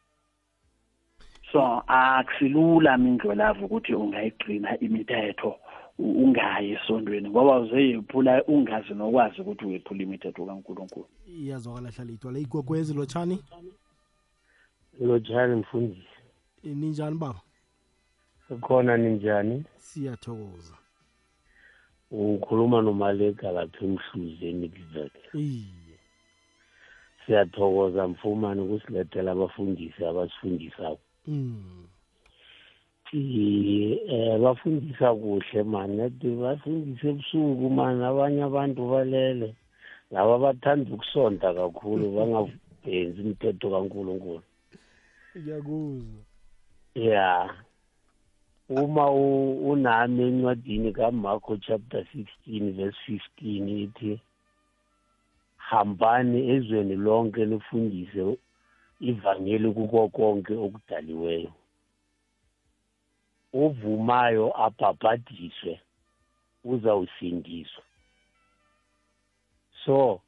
So 1.52 1.82
akusilula 1.86 2.98
mindlolavu 2.98 3.64
ukuthi 3.64 3.94
ungayigcina 3.94 4.78
imithetho 4.80 5.56
u- 5.98 6.24
ungayi 6.24 6.72
esondweni 6.72 7.28
ngoba 7.30 7.58
uzeyephula 7.60 8.44
ungazi 8.44 8.94
nokwazi 8.94 9.40
ukuthi 9.40 9.64
uyephula 9.64 10.02
imithetho 10.02 10.46
kankulunkulu. 10.46 11.06
Iyazwakala 11.28 11.90
hlala 11.90 12.10
ithwala 12.12 12.38
igogwezi 12.38 12.94
lotshani? 12.94 13.38
Lotshani 15.00 15.54
mfundisi. 15.56 16.08
Ninjani 16.64 17.18
baba? 17.18 17.40
Khona 18.56 18.96
ninjani? 18.96 19.64
Siyathokoza. 19.78 20.74
Ukhuluma 22.10 22.82
nomalega 22.82 23.52
lapha 23.52 23.84
emhluzeni 23.84 24.68
kizakhe 24.68 25.38
iye. 25.38 25.96
Siyathokoza 27.26 28.08
mfumane 28.08 28.60
ukusilethela 28.60 29.32
abafundisi 29.32 30.04
abasifundisako. 30.04 31.00
Mm. 31.26 31.86
eh 33.12 34.38
bafundisa 34.38 35.14
kuhle 35.14 35.62
man 35.62 35.90
nedi 35.96 36.30
bafundisa 36.30 37.08
ebusuku 37.08 37.70
man 37.70 38.02
abanye 38.02 38.42
abantu 38.42 38.90
balele. 38.90 39.54
Laba 40.10 40.38
bathanda 40.38 40.90
ukusonta 40.94 41.54
kakhulu 41.54 42.10
bangabhenzi 42.16 43.20
imithetho 43.20 43.70
kankulunkulu. 43.70 44.42
Ngiyakuzwa. 45.36 46.22
Ya. 46.94 47.54
Uma 48.70 49.10
unami 49.10 50.22
encwadini 50.22 50.92
kamarko 50.92 51.56
chapter 51.56 52.06
16 52.46 52.72
verse 52.72 52.96
15 53.42 53.82
ithi 53.82 54.20
hambani 55.56 56.50
ezweni 56.50 56.96
lonke 56.96 57.44
lifundise 57.44 58.38
ivangeli 59.00 59.72
kuko 59.72 60.08
konke 60.08 60.54
okudaliweyo. 60.54 61.52
Ovumayo 63.52 64.46
abhabhadiswe 64.64 65.80
uzawusindiswa. 66.64 67.82
So 69.84 70.20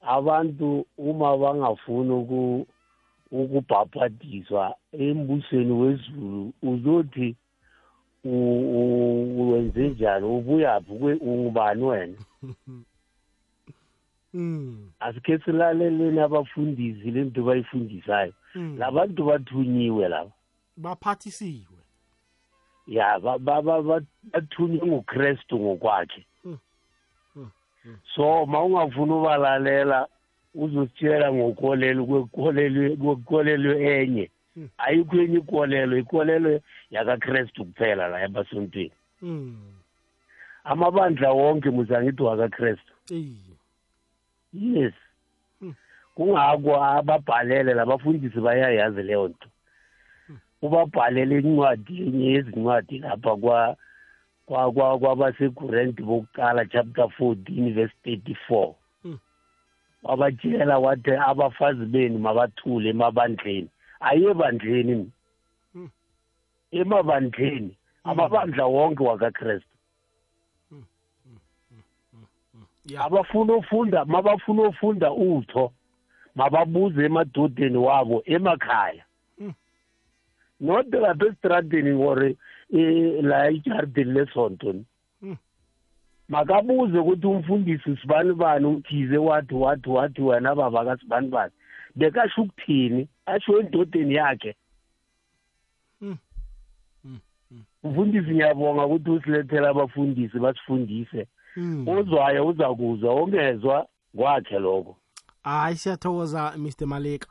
abantu 0.00 0.86
uma 0.98 1.36
bangafuni 1.36 2.12
uku 2.12 2.66
ukubhabhadiswa 3.30 4.76
embusweni 4.92 5.72
wezulu 5.72 6.52
uzothi 6.62 7.36
u- 8.24 8.64
u- 8.78 9.52
wenze 9.52 9.88
njani 9.88 10.26
ubuyaphi 10.26 10.92
ungubani 10.92 11.82
wena 11.84 12.18
mm. 14.34 14.90
asikhe 15.00 15.38
silaleleni 15.38 16.20
abafundisi 16.20 17.10
le 17.10 17.24
nto 17.24 17.42
bayifundisayo 17.42 18.32
mm. 18.54 18.78
labantu 18.78 19.24
bathunyiwe 19.24 20.08
laba 20.08 20.30
baphathisiwe 20.76 21.78
ya 22.86 23.18
ba- 23.20 23.38
ba- 23.38 23.62
ba- 23.62 23.82
ba- 23.82 24.00
bathunywe 24.32 24.86
ngukrestu 24.86 25.58
ngokwakhe 25.58 26.26
Mm. 26.44 26.58
Mm. 27.36 27.50
Mm. 27.84 27.96
so 28.14 28.46
ma 28.46 28.62
ungafuni 28.62 29.12
ubalalela 29.12 30.08
uzositshela 30.54 31.32
ngokolelo 31.32 32.06
kwekolelo 32.96 33.80
enye 33.80 34.30
Mm. 34.30 34.41
Ayikho 34.78 35.16
enye 35.16 35.38
ikolelo 35.38 35.98
ikolelo 35.98 36.60
yakakrestu 36.90 37.64
kuphela 37.64 38.08
la 38.08 38.24
ebasontweni 38.24 38.92
mm. 39.22 39.56
amabandla 40.64 41.32
wonke 41.32 41.70
muzangithi 41.70 42.22
wakakrestu 42.22 42.92
Eyi. 43.10 43.36
yes 44.52 44.94
Hmm. 45.60 45.74
kungako 46.14 46.84
ababhalele 46.84 47.74
labafundisi 47.74 48.40
bayayazi 48.40 49.02
leyo 49.02 49.28
nto 49.28 49.48
ubabhalele 50.62 51.38
incwadi 51.38 52.02
enye 52.02 52.26
yezincwadi 52.32 52.98
lapha 52.98 53.36
kwa 53.36 53.76
kwa 54.46 54.72
kwa 54.72 54.98
kwabasekurenti 54.98 56.02
bokuqala 56.02 56.66
chapter 56.66 57.04
14 57.04 57.72
verse 57.74 57.94
34 58.04 58.74
Hmm. 59.02 59.18
wabatshela 60.02 60.78
wathi 60.78 61.10
abafazi 61.10 61.84
benu 61.86 62.18
mabathule 62.18 62.88
emabandleni 62.90 63.68
ayebandleni. 64.02 64.94
Mina. 64.94 65.06
Hmm. 65.72 65.90
emabandleni 66.70 67.76
amabandla 68.04 68.66
wonke 68.66 69.02
wakakrestu 69.02 69.72
ya 72.86 73.04
abafuna 73.04 73.54
ufunda 73.54 74.04
mabafuna 74.04 74.62
ufunda 74.62 75.12
utho 75.12 75.72
mababuze 76.34 77.04
emadodeni 77.04 77.76
wabo 77.76 78.22
emakhaya. 78.26 79.04
Mm. 79.38 79.54
not 80.60 80.86
lapha 80.86 81.26
esitradeni 81.26 81.92
or 81.92 82.24
eh, 82.24 82.36
la 83.22 83.50
ejardini 83.50 84.12
lesonto 84.12 84.74
Mm. 85.22 85.36
makabuze 86.28 86.98
ukuthi 86.98 87.26
umfundisi 87.26 87.96
sibani 87.96 88.34
bani 88.34 88.66
uthize 88.66 89.16
wathi 89.16 89.54
wathi 89.54 89.88
wathi 89.88 90.22
wena 90.22 90.54
baba 90.54 90.84
kasibani 90.84 91.28
bani. 91.28 91.52
Bekasho 91.96 92.42
ukuthini? 92.42 93.08
Asho 93.26 93.60
endodeni 93.60 94.14
yakhe. 94.14 94.56
Mm. 96.00 96.16
Mm. 97.04 97.18
mfundisi 97.84 98.30
ngiyabonga 98.30 98.86
ukuthi 98.86 99.10
usilethele 99.10 99.68
abafundisi 99.68 100.38
basifundise. 100.38 101.26
Ozwayo 101.86 102.46
uzakuzwa 102.46 103.14
ongezwa 103.14 103.88
kwakhe 104.16 104.58
lokho. 104.58 104.96
Hayi 105.42 105.76
siyathokoza 105.76 106.54
mr 106.56 106.86
maleka 106.86 107.28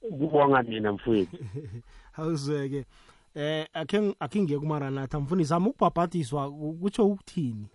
kubonga 0.00 0.62
mina 0.62 0.92
mfowethu. 0.92 1.36
Awuzweke. 2.16 2.84
Eh 3.34 3.66
akhe 3.72 4.14
akhe 4.20 4.42
ngiye 4.42 4.58
kumaranatha. 4.58 5.20
Mfundisi 5.20 5.54
ami 5.54 5.66
ukubhabhadiswa 5.68 6.50
ku- 6.50 6.74
kutsho 6.80 7.06
ukuthini? 7.06 7.66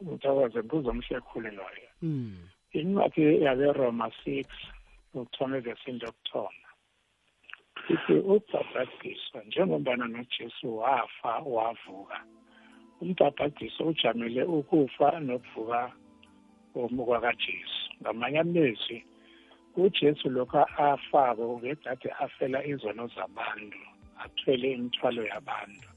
Uthokoze 0.00 0.62
kuzomhlekhule 0.62 1.50
loyo. 1.50 1.88
Mm. 2.02 2.36
Incwadi 2.72 3.42
yaberoma 3.44 4.10
six 4.24 4.46
ukuthoma 5.14 5.56
evesini 5.56 5.98
lokuthoma 6.04 6.62
ithi 7.88 8.12
ubhabhadiswa 8.34 9.38
njengombana 9.46 10.06
nojesu 10.08 10.76
wafa 10.78 11.32
wavuka. 11.38 12.18
Umbhabhadiso 13.00 13.84
ujamele 13.84 14.42
ukufa 14.42 15.20
nokuvuka 15.20 15.92
kwakajesu. 17.06 17.82
Ngamanye 18.02 18.38
amezwi 18.38 19.04
ujesu 19.76 20.30
lokhu 20.30 20.58
afako 20.58 21.56
begade 21.62 22.10
afela 22.24 22.64
izono 22.66 23.06
zabantu 23.16 23.78
athwele 24.24 24.72
imithwalo 24.72 25.22
yabantu. 25.26 25.88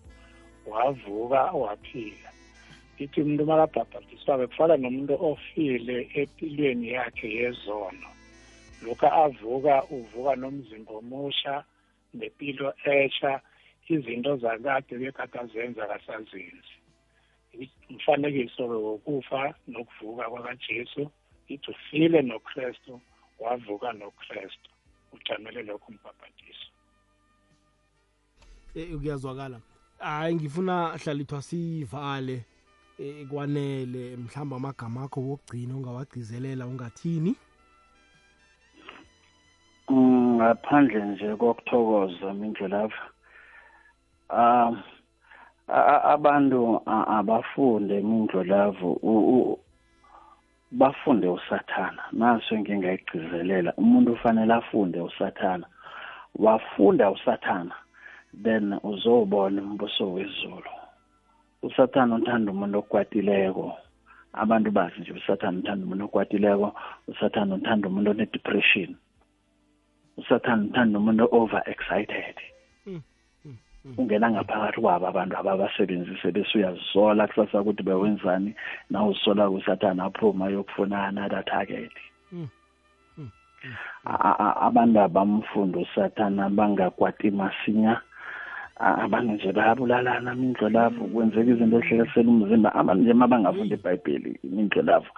Wavuka 0.66 1.42
waphila. 1.62 2.30
Ithi 2.98 3.22
umuntu 3.22 3.46
makabhabhadiswayo 3.46 4.48
kufana 4.48 4.78
nomuntu 4.78 5.14
ofile 5.30 5.98
empilweni 6.20 6.88
yakhe 6.98 7.28
yezono. 7.40 8.10
Lokhu 8.84 9.08
avuka 9.24 9.76
uvuka 9.96 10.36
nomzimba 10.36 10.92
omusha 11.02 11.64
nempilo 12.14 12.74
esha 12.86 13.42
izinto 13.90 14.38
zakade 14.38 14.98
bekade 14.98 15.40
azenza 15.40 15.88
kasazenzi 15.88 16.76
umfanekiso-ke 17.90 18.78
wokufa 18.86 19.54
nokuvuka 19.68 20.30
kwakajesu 20.30 21.12
ithi 21.48 21.72
ufile 21.72 22.22
nokrestu 22.22 23.02
wavuka 23.40 23.94
nokrestu 23.94 24.70
ujamele 25.14 25.64
lokho 25.64 25.92
umbhabhadiso 25.92 26.70
eh, 28.76 28.98
kuyazwakala 28.98 29.62
hayi 30.00 30.36
ngifuna 30.36 30.98
hlalithwa 30.98 31.42
sivale 31.42 32.46
eh, 33.00 33.28
kwanele 33.28 34.18
mhlawumbe 34.18 34.56
amagama 34.56 35.04
akho 35.04 35.22
wokugcina 35.22 35.76
ungawagcizelela 35.76 36.68
ungathini? 36.68 37.36
Mm, 39.90 40.36
ngaphandle 40.36 41.06
nje 41.06 41.36
kokuthokoza 41.36 42.34
mindlulavu 42.34 42.94
um 44.30 44.82
a- 45.68 46.02
abantu 46.04 46.82
a- 46.86 47.08
abafunde 47.08 48.02
mindlulavu 48.02 48.92
u- 48.92 49.36
u- 49.38 49.60
bafunde 50.72 51.28
usathana. 51.28 52.04
Naso 52.12 52.56
engingayigcizelela 52.56 53.74
umuntu 53.78 54.14
ufanele 54.14 54.54
afunde 54.54 55.02
usathana. 55.02 55.68
Wafunda 56.36 57.12
usathana 57.12 57.76
then 58.44 58.80
uzobona 58.84 59.62
umbuso 59.62 60.14
wezulu 60.14 60.70
usathana 61.68 62.16
uthanda 62.16 62.52
umuntu 62.52 62.78
okwatileko 62.80 63.66
abantu 64.34 64.70
bazi 64.72 65.00
nje 65.00 65.12
usathana 65.12 65.60
uthanda 65.60 65.86
umuntu 65.86 66.06
okwatileko 66.06 66.68
usathana 67.12 67.56
uthanda 67.56 67.88
umuntu 67.88 68.10
one-depression 68.12 68.90
usathana 70.18 70.64
uthanda 70.64 70.96
umuntu 71.00 71.24
over 71.32 71.62
excited 71.74 72.36
ungena 73.98 74.32
ngaphakathi 74.32 74.82
kwabo 74.82 75.08
abantu 75.08 75.38
ababasebenzise 75.38 76.32
bese 76.32 76.58
uyazisola 76.58 77.28
kusasa 77.28 77.62
ukuthi 77.62 77.84
bewenzani 77.84 78.56
na 78.90 79.06
uzisola 79.06 79.50
kusathana 79.50 80.04
aphuma 80.10 80.46
ayokufuna 80.48 81.08
another 81.08 81.46
target. 81.46 81.92
Mm. 82.32 82.50
A- 84.06 84.38
a- 84.46 84.58
abantu 84.68 85.00
abamfunda 85.00 85.80
usathana 85.80 86.50
bangakwati 86.50 87.32
masinya 87.32 87.94
A- 87.94 88.02
abantu 88.80 89.34
nje 89.34 89.52
bayabulalana 89.52 90.34
imindlo 90.34 90.70
lavo 90.70 91.04
kwenzeka 91.12 91.52
izinto 91.52 91.78
ehlekisela 91.80 92.30
umzimba 92.30 92.70
abantu 92.80 93.02
nje 93.04 93.14
ma 93.14 93.28
bangafunda 93.32 93.76
ibhayibheli 93.76 94.32
imindlo 94.48 94.82
lavo 94.90 95.12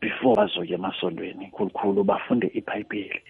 before 0.00 0.36
bazoya 0.36 0.74
emasontweni 0.78 1.44
khulukhulu 1.54 2.04
bafunde 2.04 2.46
ibhayibheli. 2.58 3.20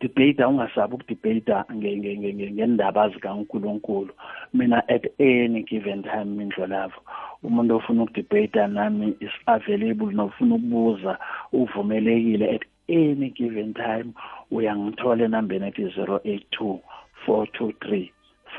Debate 0.00 0.44
ungasabi 0.44 0.94
ukudebata 0.94 1.64
ngendaba 1.76 3.08
zikankulunkulu. 3.12 4.12
Mina 4.54 4.78
at 4.88 5.04
any 5.20 5.62
given 5.62 6.02
time 6.02 6.30
mindlo 6.38 6.66
lavo 6.66 7.00
umuntu 7.44 7.76
ofuna 7.76 8.02
ukudebata 8.02 8.66
nami 8.66 9.16
is 9.20 9.34
available 9.46 10.12
nofuna 10.12 10.54
ukubuza 10.54 11.18
uvumelekile 11.52 12.46
at 12.56 12.64
any 12.88 13.30
given 13.30 13.74
time 13.74 14.08
uyangithola 14.50 15.24
enambeni 15.24 15.66
ethi 15.66 15.84
082 15.84 16.78
423 17.26 18.08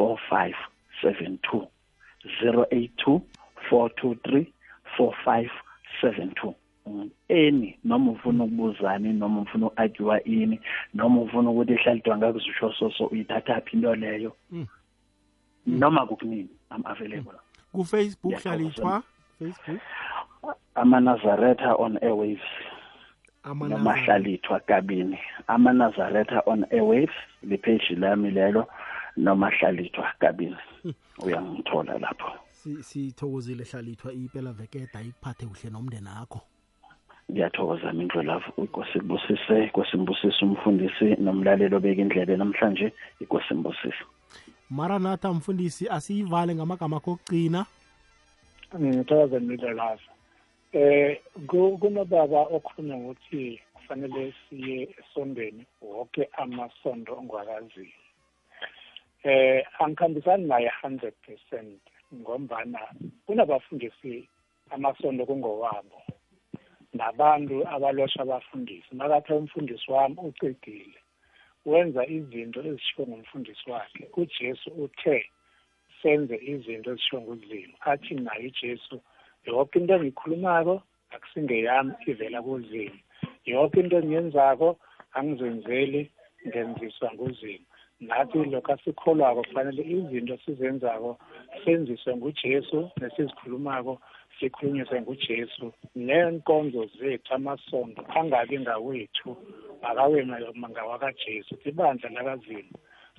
4572 0.02 1.68
082 2.44 3.22
423 3.70 4.46
4572 4.98 6.54
any 7.30 7.78
noma 7.84 8.12
ufuna 8.12 8.44
ukubuzani 8.44 9.14
noma 9.14 9.42
ufuna 9.42 9.66
uku-argywa 9.68 10.24
ini 10.24 10.60
noma 10.94 11.22
ufuna 11.22 11.50
ukuthi 11.50 11.74
ihlalidwa 11.74 12.18
ngakuzisho 12.18 12.74
soso 12.74 13.06
uyithathaphi 13.06 13.76
into 13.78 13.96
leyo? 13.96 14.36
Mm. 14.52 14.68
noma 15.68 16.06
kukunini 16.06 16.50
i'm 16.72 16.84
available. 16.86 17.34
Kufacebook 17.72 18.32
Yeah, 18.32 18.42
hlalithwa 18.44 19.04
facebook? 19.40 19.80
Amanazaretha 20.76 21.76
on 21.76 21.98
airwaves. 22.02 22.40
Noma 23.46 23.66
Amanazareth. 23.66 24.06
hlalithwa 24.06 24.60
kabini. 24.60 25.20
Amanazaretha 25.48 26.44
on 26.46 26.66
airwaves 26.72 27.16
lipheji 27.44 27.96
lami 27.96 28.32
lelo. 28.32 28.68
Noma 29.18 29.50
hlalithwa 29.50 30.14
kabini 30.20 30.56
uyangithola 31.26 32.00
lapho. 32.00 32.32
Si- 32.52 32.84
sithokozile 32.84 33.64
hlalithwa 33.64 34.14
impela 34.14 34.52
vekeda 34.54 35.02
ikuphathe 35.02 35.46
kuhle 35.46 35.70
nomndeni 35.70 36.10
akho 36.22 36.42
ngiyathokoza 37.32 37.94
mindlolavu 37.94 38.52
inkosi 38.58 38.98
ibusise 38.98 39.64
inkosi 39.64 39.98
imbusise 39.98 40.46
umfundisi 40.46 41.06
nomlaleli 41.20 41.76
obeka 41.76 42.02
indlebe 42.02 42.38
namhlanje 42.38 42.94
inkosi 43.20 43.54
imbusise 43.54 44.04
maranatha 44.70 45.34
mfundisi 45.34 45.90
asiyivale 45.90 46.56
ngamagama 46.56 46.98
akho 46.98 47.12
okugcina. 47.12 47.66
Ngithokoze 48.80 49.40
midlalaza 49.40 50.12
eh 50.74 51.20
ku- 51.48 51.78
kunobaba 51.78 52.42
okhulunywa 52.56 52.98
ngokuthi 52.98 53.60
kufanele 53.74 54.34
siye 54.50 54.96
esondweni 55.00 55.66
wonke 55.82 56.30
amasondo 56.38 57.14
ongwakaziyo 57.16 57.92
eh 59.24 59.66
angikhambisani 59.80 60.46
naye 60.48 60.72
100 60.84 61.12
percent 61.26 61.82
ngombana 62.14 62.80
kunabafundisi 63.26 64.28
amasondo 64.70 65.26
kungowabo. 65.26 66.02
Nabantu 66.94 67.68
abalosha 67.68 68.22
abafundisi. 68.22 68.96
Makathi 68.96 69.34
umfundisi 69.34 69.92
wami 69.92 70.18
ucedile 70.28 71.00
wenza 71.66 72.06
izinto 72.08 72.60
ezishiwo 72.68 73.08
ngumfundisi 73.08 73.72
wakhe. 73.72 74.04
Ujesu 74.18 74.70
uthe 74.84 75.30
senze 76.02 76.36
izinto 76.52 76.92
ezishiwo 76.92 77.22
nguzimo. 77.22 77.76
Athi 77.82 78.14
naye 78.16 78.48
ujesu 78.48 79.02
yonke 79.46 79.80
into 79.80 79.94
engiyikhulumako 79.96 80.84
akusingeyami 81.14 81.94
ivela 82.10 82.42
kuzimo. 82.42 83.00
Yonke 83.46 83.80
into 83.80 83.98
engiyenzako 83.98 84.78
angizenzeli 85.14 86.02
ngenziswa 86.48 87.08
nguzimo. 87.14 87.66
Nathi 88.02 88.38
lokhu 88.52 88.72
asikholwako 88.72 89.42
kufanele 89.44 89.84
izinto 89.84 90.38
sizenzako 90.46 91.18
senziswe 91.66 92.16
ngujesu 92.18 92.90
nesizikhulumako 93.00 94.00
sikhulunyiswe 94.40 95.02
ngujesu. 95.02 95.74
Neenkonzo 95.96 96.86
zethu 97.00 97.34
amasondo 97.34 98.02
angabi 98.16 98.60
ngawethu 98.60 99.38
akawe 99.82 100.26
ngawakajesu 100.70 101.56
ibandla 101.66 102.10
lakazimu 102.10 102.74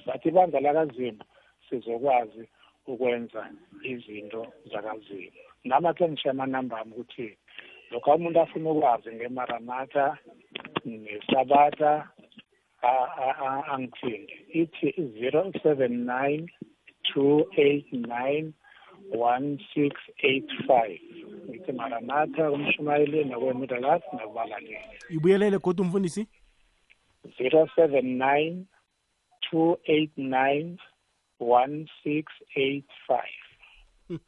sathi 0.04 0.28
ibandla 0.28 0.60
lakazimu 0.60 1.22
sizokwazi 1.68 2.48
ukwenza 2.86 3.50
izinto 3.82 4.46
zakazimu. 4.72 5.32
Nami 5.64 5.94
ke 5.94 6.08
ngishiya 6.08 6.30
amanamba 6.34 6.80
ami 6.80 6.92
ukuthi 6.92 7.36
lokho 7.90 8.14
umuntu 8.14 8.40
afuna 8.40 8.70
ukwazi 8.70 9.12
ngemaranatha 9.14 10.18
nesabatha 10.84 11.92
a- 11.92 11.94
a- 11.94 12.06
a- 12.06 12.21
angithindi 12.82 14.32
ithi 14.52 14.92
zero 15.20 15.52
seven 15.62 16.04
nine 16.04 16.48
two 17.14 17.44
eight 17.56 17.92
nine 17.92 18.52
one 19.12 19.58
six 19.74 19.96
eight 20.22 20.50
five. 20.66 21.00
Ngithi 21.48 21.72
maranatha 21.72 22.50
kumshumayeli 22.50 23.24
nakwemiddlelas 23.24 24.02
nakubalaleli 24.12 24.78
ibuyelele 25.10 25.58
kodwa 25.58 25.86
umfundisi 25.86 26.26
zero 27.38 27.68
seven 27.76 28.18
nine 28.18 28.66
two 29.50 29.78
eight 29.84 30.16
nine 30.16 30.78
one 31.40 31.88
six 32.02 32.24
eight 32.56 32.90
five. 33.06 34.20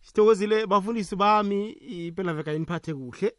Sithokozile 0.00 0.66
bafundisi 0.66 1.16
bami 1.16 1.70
impela 1.70 2.34
veka 2.34 2.52
iniphathe 2.52 2.94
kuhle. 2.94 3.32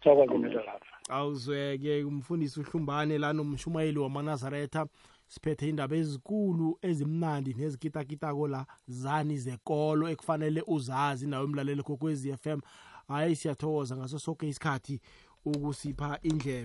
Thokoze 0.00 0.38
middlelas 0.38 0.82
awuzweke 1.08 2.04
umfundisi 2.04 2.60
uhlumbane 2.60 3.18
la 3.18 3.32
nomshumayeli 3.32 3.98
wamanazaretha 3.98 4.86
siphethe 5.28 5.68
indaba 5.68 5.96
ezikulu 5.96 6.78
ezimnandi 6.82 7.54
nezikitakitako 7.54 8.48
la 8.48 8.66
zani 8.86 9.38
zekolo 9.38 10.08
ekufanele 10.12 10.62
uzazi 10.66 11.26
nawe 11.26 11.46
mlaleli 11.46 11.82
kokwezi 11.82 12.36
FM 12.42 12.60
hayi 13.08 13.36
siyathokoza 13.36 13.96
ngaso 13.96 14.18
sonke 14.18 14.48
isikhathi 14.48 15.00
ukusipha 15.44 16.18
indlebe. 16.22 16.62